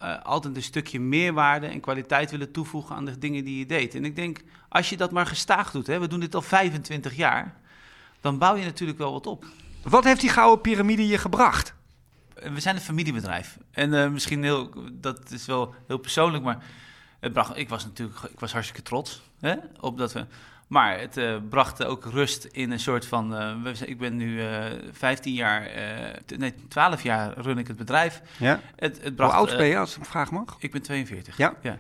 uh, 0.03 0.23
altijd 0.23 0.57
een 0.57 0.63
stukje 0.63 1.01
meerwaarde 1.01 1.67
en 1.67 1.81
kwaliteit 1.81 2.31
willen 2.31 2.53
toevoegen 2.53 2.97
aan 2.97 3.05
de 3.05 3.19
dingen 3.19 3.45
die 3.45 3.59
je 3.59 3.67
deed. 3.67 3.95
En 3.95 4.05
ik 4.05 4.17
denk, 4.17 4.41
als 4.69 4.91
je 4.91 4.97
dat 4.97 5.11
maar 5.11 5.27
gestaag 5.27 5.71
doet, 5.71 5.87
hè, 5.87 5.99
we 5.99 6.07
doen 6.07 6.21
dit 6.21 6.35
al 6.35 6.43
25 6.43 7.17
jaar, 7.17 7.55
dan 8.21 8.39
bouw 8.39 8.57
je 8.57 8.65
natuurlijk 8.65 8.99
wel 8.99 9.13
wat 9.13 9.27
op. 9.27 9.45
Wat 9.83 10.05
heeft 10.05 10.21
die 10.21 10.31
gouden 10.31 10.61
piramide 10.61 11.07
je 11.07 11.19
gebracht? 11.19 11.75
We 12.53 12.61
zijn 12.61 12.75
een 12.75 12.81
familiebedrijf. 12.81 13.59
En 13.71 13.93
uh, 13.93 14.09
misschien 14.09 14.43
heel, 14.43 14.73
dat 14.93 15.31
is 15.31 15.47
wel 15.47 15.75
heel 15.87 15.99
persoonlijk, 15.99 16.45
maar 16.45 16.65
het 17.21 17.33
bracht, 17.33 17.57
ik 17.57 17.69
was 17.69 17.85
natuurlijk 17.85 18.23
ik 18.23 18.41
was 18.41 18.53
hartstikke 18.53 18.83
trots 18.83 19.23
hè, 19.41 19.55
op 19.81 19.99
dat 19.99 20.13
we. 20.13 20.27
Maar 20.67 20.99
het 20.99 21.17
uh, 21.17 21.37
bracht 21.49 21.85
ook 21.85 22.05
rust 22.05 22.45
in 22.45 22.71
een 22.71 22.81
soort 22.81 23.07
van. 23.07 23.35
Uh, 23.67 23.81
ik 23.85 23.99
ben 23.99 24.17
nu 24.17 24.41
15 24.93 25.35
jaar, 25.35 25.71
nee, 26.37 26.55
12 26.69 27.03
jaar 27.03 27.39
run 27.39 27.59
ik 27.59 27.67
het 27.67 27.77
bedrijf. 27.77 28.23
Ja. 28.39 28.61
Het, 28.77 29.03
het 29.03 29.17
bracht, 29.17 29.33
Hoe 29.33 29.41
oud 29.41 29.57
ben 29.57 29.67
je 29.67 29.79
als 29.79 29.97
ik 29.97 30.05
vraag 30.05 30.31
mag? 30.31 30.57
Ik 30.59 30.71
ben 30.71 30.83
42. 30.83 31.37
Ja. 31.37 31.55
ja. 31.63 31.79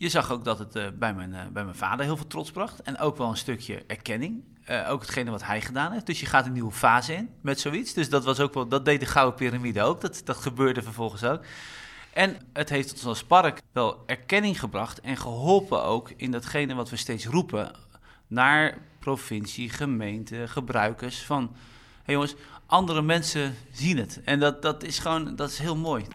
Je 0.00 0.08
zag 0.08 0.30
ook 0.30 0.44
dat 0.44 0.58
het 0.58 0.98
bij, 0.98 1.14
mijn, 1.14 1.30
bij 1.52 1.64
mijn 1.64 1.76
vader 1.76 2.04
heel 2.04 2.16
veel 2.16 2.26
trots 2.26 2.50
bracht. 2.50 2.82
En 2.82 2.98
ook 2.98 3.16
wel 3.16 3.28
een 3.28 3.36
stukje 3.36 3.84
erkenning. 3.86 4.42
Uh, 4.70 4.90
ook 4.90 5.00
hetgene 5.00 5.30
wat 5.30 5.44
hij 5.44 5.60
gedaan 5.60 5.92
heeft. 5.92 6.06
Dus 6.06 6.20
je 6.20 6.26
gaat 6.26 6.46
een 6.46 6.52
nieuwe 6.52 6.72
fase 6.72 7.14
in 7.14 7.30
met 7.40 7.60
zoiets. 7.60 7.92
Dus 7.92 8.08
dat 8.08 8.24
was 8.24 8.40
ook 8.40 8.54
wel, 8.54 8.68
dat 8.68 8.84
deed 8.84 9.00
de 9.00 9.06
Gouden 9.06 9.34
Piramide 9.34 9.82
ook. 9.82 10.00
Dat, 10.00 10.20
dat 10.24 10.36
gebeurde 10.36 10.82
vervolgens 10.82 11.24
ook. 11.24 11.42
En 12.12 12.36
het 12.52 12.68
heeft 12.68 12.92
ons 12.92 13.04
als 13.04 13.24
park 13.24 13.62
wel 13.72 14.02
erkenning 14.06 14.60
gebracht 14.60 15.00
en 15.00 15.16
geholpen 15.16 15.82
ook 15.82 16.12
in 16.16 16.30
datgene 16.30 16.74
wat 16.74 16.90
we 16.90 16.96
steeds 16.96 17.26
roepen 17.26 17.72
naar 18.26 18.78
provincie, 18.98 19.68
gemeente, 19.68 20.48
gebruikers 20.48 21.22
van... 21.22 21.56
Hey 22.02 22.14
jongens, 22.14 22.34
andere 22.66 23.02
mensen 23.02 23.54
zien 23.72 23.98
het. 23.98 24.20
En 24.24 24.40
dat, 24.40 24.62
dat 24.62 24.82
is 24.82 24.98
gewoon, 24.98 25.36
dat 25.36 25.50
is 25.50 25.58
heel 25.58 25.76
mooi. 25.76 26.06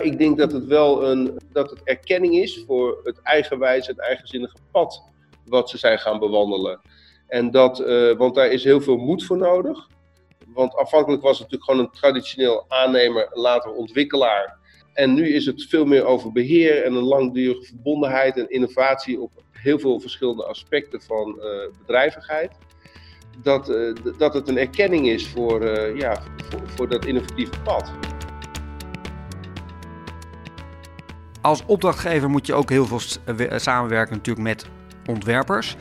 Ik 0.00 0.18
denk 0.18 0.38
dat 0.38 0.52
het 0.52 0.66
wel 0.66 1.10
een, 1.10 1.40
dat 1.52 1.70
het 1.70 1.80
erkenning 1.84 2.34
is 2.34 2.64
voor 2.66 3.00
het 3.04 3.20
eigenwijze, 3.22 3.90
het 3.90 4.00
eigenzinnige 4.00 4.56
pad 4.70 5.02
wat 5.44 5.70
ze 5.70 5.78
zijn 5.78 5.98
gaan 5.98 6.18
bewandelen. 6.18 6.80
En 7.26 7.50
dat, 7.50 7.80
uh, 7.80 8.16
want 8.16 8.34
daar 8.34 8.50
is 8.50 8.64
heel 8.64 8.80
veel 8.80 8.96
moed 8.96 9.24
voor 9.24 9.36
nodig. 9.36 9.88
Want 10.46 10.74
afhankelijk 10.74 11.22
was 11.22 11.38
het 11.38 11.40
natuurlijk 11.40 11.70
gewoon 11.70 11.86
een 11.86 12.00
traditioneel 12.00 12.64
aannemer, 12.68 13.28
later 13.32 13.72
ontwikkelaar. 13.72 14.58
En 14.92 15.14
nu 15.14 15.28
is 15.28 15.46
het 15.46 15.66
veel 15.68 15.84
meer 15.84 16.04
over 16.04 16.32
beheer 16.32 16.84
en 16.84 16.94
een 16.94 17.02
langdurige 17.02 17.62
verbondenheid 17.62 18.36
en 18.36 18.50
innovatie 18.50 19.20
op 19.20 19.30
heel 19.50 19.78
veel 19.78 20.00
verschillende 20.00 20.44
aspecten 20.44 21.02
van 21.02 21.36
uh, 21.38 21.44
bedrijvigheid. 21.78 22.52
Dat, 23.42 23.70
uh, 23.70 23.94
dat 24.18 24.34
het 24.34 24.48
een 24.48 24.58
erkenning 24.58 25.08
is 25.08 25.28
voor, 25.28 25.66
ja, 25.96 26.22
voor, 26.36 26.60
voor 26.64 26.88
dat 26.88 27.04
innovatieve 27.04 27.60
pad. 27.60 27.92
Als 31.40 31.64
opdrachtgever 31.66 32.30
moet 32.30 32.46
je 32.46 32.54
ook 32.54 32.70
heel 32.70 32.86
veel 32.86 33.00
samenwerken 33.58 34.16
natuurlijk 34.16 34.46
met 34.46 34.66
ontwerpers. 35.06 35.76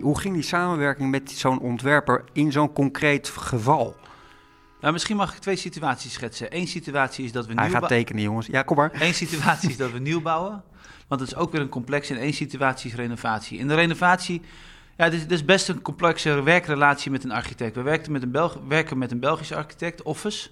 Hoe 0.00 0.18
ging 0.18 0.34
die 0.34 0.42
samenwerking 0.42 1.10
met 1.10 1.30
zo'n 1.30 1.60
ontwerper 1.60 2.24
in 2.32 2.52
zo'n 2.52 2.72
concreet 2.72 3.28
geval? 3.28 3.96
Nou, 4.80 4.92
misschien 4.92 5.16
mag 5.16 5.34
ik 5.34 5.40
twee 5.40 5.56
situaties 5.56 6.12
schetsen. 6.12 6.56
Eén 6.56 6.66
situatie 6.66 7.24
is 7.24 7.32
dat 7.32 7.46
we 7.46 7.54
Hij 7.54 7.70
gaat 7.70 7.88
tekenen, 7.88 8.22
jongens. 8.22 8.46
Ja, 8.46 8.62
kom 8.62 8.76
maar. 8.76 9.02
Eén 9.02 9.14
situatie 9.14 9.70
is 9.70 9.76
dat 9.76 9.90
we 9.90 9.98
nieuw 9.98 10.22
bouwen. 10.22 10.62
Want 11.08 11.20
het 11.20 11.30
is 11.30 11.36
ook 11.36 11.52
weer 11.52 11.60
een 11.60 11.68
complex. 11.68 12.10
En 12.10 12.16
één 12.16 12.32
situatie 12.32 12.90
is 12.90 12.96
renovatie. 12.96 13.58
In 13.58 13.68
de 13.68 13.74
renovatie, 13.74 14.42
ja, 14.96 15.04
het 15.04 15.30
is, 15.30 15.44
best 15.44 15.68
een 15.68 15.82
complexe 15.82 16.42
werkrelatie 16.42 17.10
met 17.10 17.24
een 17.24 17.32
architect. 17.32 17.74
We 17.74 17.82
werken 17.82 18.12
met 18.12 18.22
een, 18.22 18.30
Belg 18.30 18.58
werken 18.68 18.98
met 18.98 19.10
een 19.10 19.20
Belgische 19.20 19.56
architect, 19.56 20.02
Office. 20.02 20.50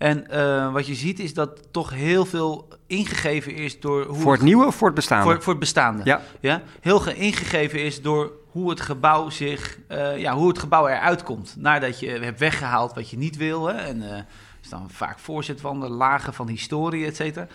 En 0.00 0.26
uh, 0.30 0.72
wat 0.72 0.86
je 0.86 0.94
ziet 0.94 1.18
is 1.18 1.34
dat 1.34 1.72
toch 1.72 1.90
heel 1.90 2.24
veel 2.24 2.68
ingegeven 2.86 3.54
is 3.54 3.80
door... 3.80 4.04
Hoe 4.04 4.20
voor 4.20 4.32
het, 4.32 4.42
nieuwe 4.42 4.66
of 4.66 4.74
voor 4.74 4.86
het 4.86 4.96
bestaande? 4.96 5.24
Voor, 5.24 5.42
voor 5.42 5.52
het 5.52 5.60
bestaande, 5.60 6.04
ja. 6.04 6.20
ja. 6.40 6.62
Heel 6.80 7.08
ingegeven 7.08 7.84
is 7.84 8.02
door 8.02 8.32
hoe 8.50 8.70
het 8.70 8.80
gebouw 8.80 9.30
zich... 9.30 9.78
Uh, 9.88 10.18
ja, 10.18 10.34
hoe 10.34 10.48
het 10.48 10.58
gebouw 10.58 10.86
eruit 10.86 11.22
komt. 11.22 11.54
Nadat 11.58 12.00
je 12.00 12.08
hebt 12.08 12.38
weggehaald 12.38 12.94
wat 12.94 13.10
je 13.10 13.18
niet 13.18 13.36
wil. 13.36 13.66
Hè, 13.66 13.74
en 13.74 13.96
uh, 14.02 14.16
is 14.62 14.68
dan 14.68 14.90
vaak 14.90 15.18
voorzetwanden, 15.18 15.90
lagen 15.90 16.34
van 16.34 16.48
historie, 16.48 17.06
et 17.06 17.16
cetera. 17.16 17.46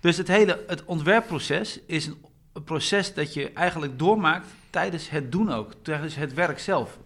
Dus 0.00 0.16
het 0.16 0.28
hele 0.28 0.64
het 0.66 0.84
ontwerpproces 0.84 1.80
is 1.86 2.06
een, 2.06 2.24
een 2.52 2.64
proces 2.64 3.14
dat 3.14 3.34
je 3.34 3.52
eigenlijk 3.52 3.98
doormaakt 3.98 4.46
tijdens 4.70 5.10
het 5.10 5.32
doen 5.32 5.52
ook. 5.52 5.72
Tijdens 5.82 6.14
het 6.14 6.34
werk 6.34 6.58
zelf. 6.58 6.98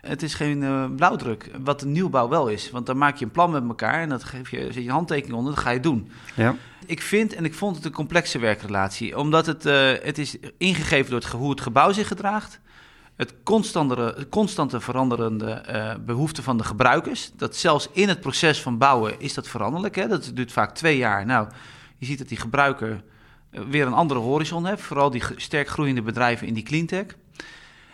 Het 0.00 0.22
is 0.22 0.34
geen 0.34 0.62
uh, 0.62 0.84
blauwdruk, 0.96 1.50
wat 1.62 1.82
een 1.82 1.92
nieuwbouw 1.92 2.28
wel 2.28 2.48
is. 2.48 2.70
Want 2.70 2.86
dan 2.86 2.98
maak 2.98 3.16
je 3.16 3.24
een 3.24 3.30
plan 3.30 3.50
met 3.50 3.68
elkaar 3.68 4.00
en 4.00 4.08
dat 4.08 4.24
geef 4.24 4.50
je, 4.50 4.72
zet 4.72 4.84
je 4.84 4.90
handtekening 4.90 5.38
onder, 5.38 5.54
dat 5.54 5.62
ga 5.62 5.70
je 5.70 5.80
doen. 5.80 6.10
Ja. 6.34 6.54
Ik 6.86 7.02
vind 7.02 7.34
en 7.34 7.44
ik 7.44 7.54
vond 7.54 7.76
het 7.76 7.84
een 7.84 7.92
complexe 7.92 8.38
werkrelatie, 8.38 9.18
omdat 9.18 9.46
het, 9.46 9.66
uh, 9.66 9.92
het 10.02 10.18
is 10.18 10.36
ingegeven 10.58 11.10
door 11.10 11.20
het, 11.20 11.28
hoe 11.28 11.50
het 11.50 11.60
gebouw 11.60 11.92
zich 11.92 12.08
gedraagt. 12.08 12.60
Het 13.16 13.34
constante, 13.42 14.26
constante 14.30 14.80
veranderende 14.80 15.64
uh, 15.70 15.94
behoeften 16.04 16.42
van 16.42 16.56
de 16.56 16.64
gebruikers. 16.64 17.30
Dat 17.36 17.56
zelfs 17.56 17.88
in 17.92 18.08
het 18.08 18.20
proces 18.20 18.62
van 18.62 18.78
bouwen 18.78 19.20
is 19.20 19.34
dat 19.34 19.48
veranderlijk. 19.48 19.94
Hè? 19.94 20.08
Dat 20.08 20.30
duurt 20.34 20.52
vaak 20.52 20.74
twee 20.74 20.96
jaar. 20.96 21.26
Nou, 21.26 21.48
je 21.96 22.06
ziet 22.06 22.18
dat 22.18 22.28
die 22.28 22.38
gebruiker 22.38 23.02
weer 23.50 23.86
een 23.86 23.92
andere 23.92 24.20
horizon 24.20 24.66
heeft. 24.66 24.82
Vooral 24.82 25.10
die 25.10 25.22
sterk 25.36 25.68
groeiende 25.68 26.02
bedrijven 26.02 26.46
in 26.46 26.54
die 26.54 26.62
cleantech. 26.62 27.06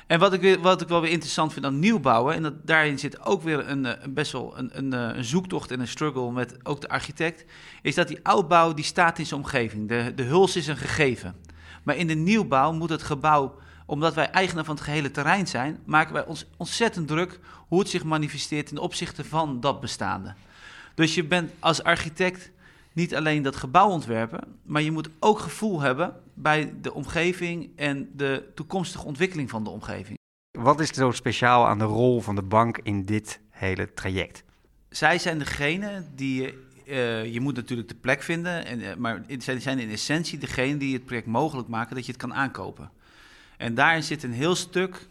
En 0.06 0.18
wat 0.18 0.32
ik, 0.32 0.58
wat 0.62 0.80
ik 0.80 0.88
wel 0.88 1.00
weer 1.00 1.10
interessant 1.10 1.52
vind 1.52 1.64
aan 1.64 1.78
nieuwbouwen, 1.78 2.34
en 2.34 2.42
dat, 2.42 2.66
daarin 2.66 2.98
zit 2.98 3.24
ook 3.24 3.42
weer 3.42 3.68
een, 3.68 4.04
een 4.04 4.14
best 4.14 4.32
wel 4.32 4.58
een, 4.58 4.70
een, 4.72 4.92
een, 4.92 5.24
zoektocht 5.24 5.70
en 5.70 5.80
een 5.80 5.88
struggle 5.88 6.32
met 6.32 6.56
ook 6.62 6.80
de 6.80 6.88
architect, 6.88 7.44
is 7.82 7.94
dat 7.94 8.08
die 8.08 8.18
oudbouw 8.22 8.74
die 8.74 8.84
staat 8.84 9.18
in 9.18 9.26
zijn 9.26 9.40
omgeving. 9.40 9.88
De, 9.88 10.12
de 10.14 10.22
huls 10.22 10.56
is 10.56 10.66
een 10.66 10.76
gegeven. 10.76 11.34
Maar 11.82 11.96
in 11.96 12.06
de 12.06 12.14
nieuwbouw 12.14 12.72
moet 12.72 12.90
het 12.90 13.02
gebouw, 13.02 13.58
omdat 13.86 14.14
wij 14.14 14.30
eigenaar 14.30 14.64
van 14.64 14.74
het 14.74 14.84
gehele 14.84 15.10
terrein 15.10 15.46
zijn, 15.46 15.78
maken 15.84 16.12
wij 16.12 16.24
ons 16.24 16.46
ontzettend 16.56 17.08
druk 17.08 17.40
hoe 17.68 17.78
het 17.78 17.88
zich 17.88 18.04
manifesteert 18.04 18.70
in 18.70 18.78
opzichte 18.78 19.24
van 19.24 19.60
dat 19.60 19.80
bestaande. 19.80 20.34
Dus 20.94 21.14
je 21.14 21.24
bent 21.24 21.52
als 21.58 21.82
architect 21.82 22.50
niet 22.96 23.14
alleen 23.14 23.42
dat 23.42 23.56
gebouw 23.56 23.88
ontwerpen, 23.88 24.40
maar 24.62 24.82
je 24.82 24.90
moet 24.90 25.08
ook 25.18 25.38
gevoel 25.38 25.80
hebben 25.80 26.14
bij 26.34 26.74
de 26.80 26.94
omgeving 26.94 27.70
en 27.76 28.10
de 28.16 28.50
toekomstige 28.54 29.04
ontwikkeling 29.04 29.50
van 29.50 29.64
de 29.64 29.70
omgeving. 29.70 30.18
Wat 30.58 30.80
is 30.80 30.88
er 30.88 30.94
zo 30.94 31.10
speciaal 31.10 31.66
aan 31.66 31.78
de 31.78 31.84
rol 31.84 32.20
van 32.20 32.34
de 32.34 32.42
bank 32.42 32.78
in 32.82 33.02
dit 33.02 33.40
hele 33.50 33.94
traject? 33.94 34.44
Zij 34.88 35.18
zijn 35.18 35.38
degene 35.38 36.04
die. 36.14 36.54
Uh, 36.86 37.32
je 37.32 37.40
moet 37.40 37.54
natuurlijk 37.54 37.88
de 37.88 37.94
plek 37.94 38.22
vinden, 38.22 38.66
en, 38.66 38.80
uh, 38.80 38.94
maar 38.94 39.24
zij 39.38 39.60
zijn 39.60 39.78
in 39.78 39.90
essentie 39.90 40.38
degene 40.38 40.76
die 40.76 40.94
het 40.94 41.04
project 41.04 41.26
mogelijk 41.26 41.68
maken 41.68 41.94
dat 41.94 42.06
je 42.06 42.12
het 42.12 42.20
kan 42.20 42.34
aankopen. 42.34 42.90
En 43.56 43.74
daarin 43.74 44.02
zit 44.02 44.22
een 44.22 44.32
heel 44.32 44.54
stuk, 44.54 45.06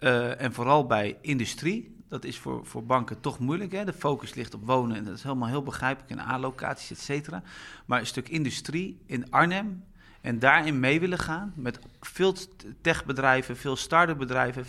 uh, 0.00 0.40
en 0.40 0.52
vooral 0.52 0.86
bij 0.86 1.16
industrie, 1.20 1.97
dat 2.08 2.24
is 2.24 2.38
voor, 2.38 2.66
voor 2.66 2.84
banken 2.84 3.20
toch 3.20 3.38
moeilijk. 3.38 3.72
Hè? 3.72 3.84
De 3.84 3.92
focus 3.92 4.34
ligt 4.34 4.54
op 4.54 4.66
wonen 4.66 4.96
en 4.96 5.04
dat 5.04 5.16
is 5.16 5.22
helemaal 5.22 5.48
heel 5.48 5.62
begrijpelijk 5.62 6.10
en 6.10 6.28
A-locaties, 6.28 6.90
et 6.90 6.98
cetera. 6.98 7.42
Maar 7.86 8.00
een 8.00 8.06
stuk 8.06 8.28
industrie 8.28 8.98
in 9.06 9.30
Arnhem 9.30 9.84
en 10.20 10.38
daarin 10.38 10.80
mee 10.80 11.00
willen 11.00 11.18
gaan 11.18 11.52
met 11.56 11.78
veel 12.00 12.34
techbedrijven, 12.80 13.56
veel 13.56 13.76
start-up 13.76 14.18
bedrijven, 14.18 14.64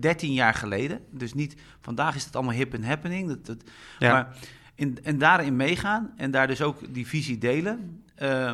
13 0.00 0.32
jaar 0.32 0.54
geleden. 0.54 1.00
Dus 1.10 1.34
niet 1.34 1.56
vandaag 1.80 2.14
is 2.14 2.24
het 2.24 2.36
allemaal 2.36 2.54
hip 2.54 2.74
en 2.74 2.84
happening. 2.84 3.28
Dat, 3.28 3.46
dat, 3.46 3.70
ja. 3.98 4.12
Maar 4.12 4.36
in, 4.74 4.98
en 5.02 5.18
daarin 5.18 5.56
meegaan 5.56 6.12
en 6.16 6.30
daar 6.30 6.46
dus 6.46 6.62
ook 6.62 6.94
die 6.94 7.06
visie 7.06 7.38
delen. 7.38 8.02
Uh, 8.22 8.52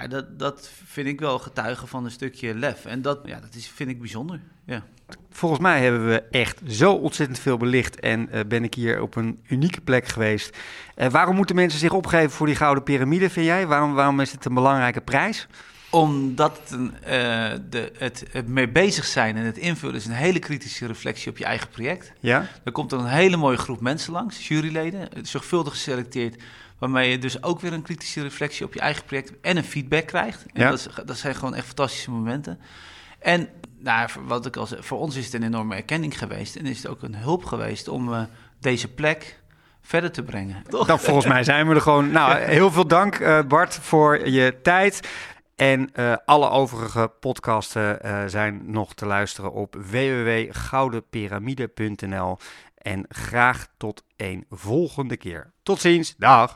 ja, 0.00 0.06
dat, 0.06 0.38
dat 0.38 0.70
vind 0.84 1.06
ik 1.06 1.20
wel 1.20 1.38
getuigen 1.38 1.88
van 1.88 2.04
een 2.04 2.10
stukje 2.10 2.54
lef. 2.54 2.84
En 2.84 3.02
dat, 3.02 3.18
ja, 3.24 3.40
dat 3.40 3.54
is, 3.54 3.68
vind 3.68 3.90
ik 3.90 3.98
bijzonder. 3.98 4.40
Ja. 4.64 4.82
Volgens 5.30 5.60
mij 5.60 5.82
hebben 5.82 6.08
we 6.08 6.22
echt 6.22 6.60
zo 6.68 6.92
ontzettend 6.92 7.38
veel 7.38 7.56
belicht 7.56 8.00
en 8.00 8.28
uh, 8.32 8.40
ben 8.48 8.64
ik 8.64 8.74
hier 8.74 9.00
op 9.02 9.16
een 9.16 9.40
unieke 9.48 9.80
plek 9.80 10.06
geweest. 10.06 10.56
Uh, 10.96 11.06
waarom 11.06 11.36
moeten 11.36 11.56
mensen 11.56 11.80
zich 11.80 11.92
opgeven 11.92 12.30
voor 12.30 12.46
die 12.46 12.56
gouden 12.56 12.82
piramide, 12.82 13.30
vind 13.30 13.46
jij? 13.46 13.66
Waarom, 13.66 13.94
waarom 13.94 14.20
is 14.20 14.32
het 14.32 14.44
een 14.44 14.54
belangrijke 14.54 15.00
prijs? 15.00 15.46
Omdat 15.90 16.60
het, 16.62 16.70
een, 16.70 16.94
uh, 17.02 17.08
de, 17.70 17.92
het, 17.98 18.24
het 18.30 18.48
mee 18.48 18.68
bezig 18.68 19.04
zijn 19.04 19.36
en 19.36 19.44
het 19.44 19.58
invullen 19.58 19.94
is 19.94 20.06
een 20.06 20.12
hele 20.12 20.38
kritische 20.38 20.86
reflectie 20.86 21.30
op 21.30 21.38
je 21.38 21.44
eigen 21.44 21.68
project. 21.68 22.12
Ja? 22.20 22.48
Er 22.64 22.72
komt 22.72 22.92
er 22.92 22.98
een 22.98 23.06
hele 23.06 23.36
mooie 23.36 23.56
groep 23.56 23.80
mensen 23.80 24.12
langs, 24.12 24.48
juryleden, 24.48 25.08
zorgvuldig 25.22 25.72
geselecteerd 25.72 26.42
Waarmee 26.78 27.10
je 27.10 27.18
dus 27.18 27.42
ook 27.42 27.60
weer 27.60 27.72
een 27.72 27.82
kritische 27.82 28.22
reflectie 28.22 28.64
op 28.64 28.74
je 28.74 28.80
eigen 28.80 29.04
project 29.04 29.32
en 29.40 29.56
een 29.56 29.64
feedback 29.64 30.06
krijgt. 30.06 30.46
En 30.52 30.62
ja. 30.62 30.70
dat, 30.70 30.90
dat, 31.04 31.16
zijn 31.16 31.34
gewoon 31.34 31.54
echt 31.54 31.66
fantastische 31.66 32.10
momenten. 32.10 32.60
En 33.18 33.48
nou, 33.78 34.08
wat 34.26 34.46
ik 34.46 34.56
al 34.56 34.66
zei, 34.66 34.82
voor 34.82 34.98
ons 34.98 35.16
is 35.16 35.24
het 35.24 35.34
een 35.34 35.42
enorme 35.42 35.74
erkenning 35.74 36.18
geweest. 36.18 36.56
En 36.56 36.66
is 36.66 36.76
het 36.76 36.88
ook 36.88 37.02
een 37.02 37.16
hulp 37.16 37.44
geweest 37.44 37.88
om 37.88 38.08
uh, 38.08 38.22
deze 38.60 38.88
plek 38.88 39.40
verder 39.82 40.12
te 40.12 40.22
brengen. 40.22 40.62
Toch? 40.68 40.86
Nou, 40.86 41.00
volgens 41.00 41.26
mij 41.26 41.44
zijn 41.44 41.68
we 41.68 41.74
er 41.74 41.80
gewoon. 41.80 42.10
Nou, 42.10 42.38
heel 42.58 42.70
veel 42.70 42.86
dank 42.86 43.18
uh, 43.18 43.42
Bart 43.42 43.74
voor 43.74 44.28
je 44.28 44.58
tijd. 44.62 45.08
En 45.54 45.90
uh, 45.94 46.14
alle 46.24 46.48
overige 46.48 47.12
podcasten 47.20 47.98
zijn 48.30 48.62
nog 48.64 48.94
te 48.94 49.06
luisteren 49.06 49.52
op 49.52 49.76
www.goudenpyramide.nl. 49.90 52.38
En 52.86 53.04
graag 53.08 53.68
tot 53.76 54.04
een 54.16 54.46
volgende 54.50 55.16
keer. 55.16 55.52
Tot 55.62 55.80
ziens, 55.80 56.14
dag! 56.16 56.54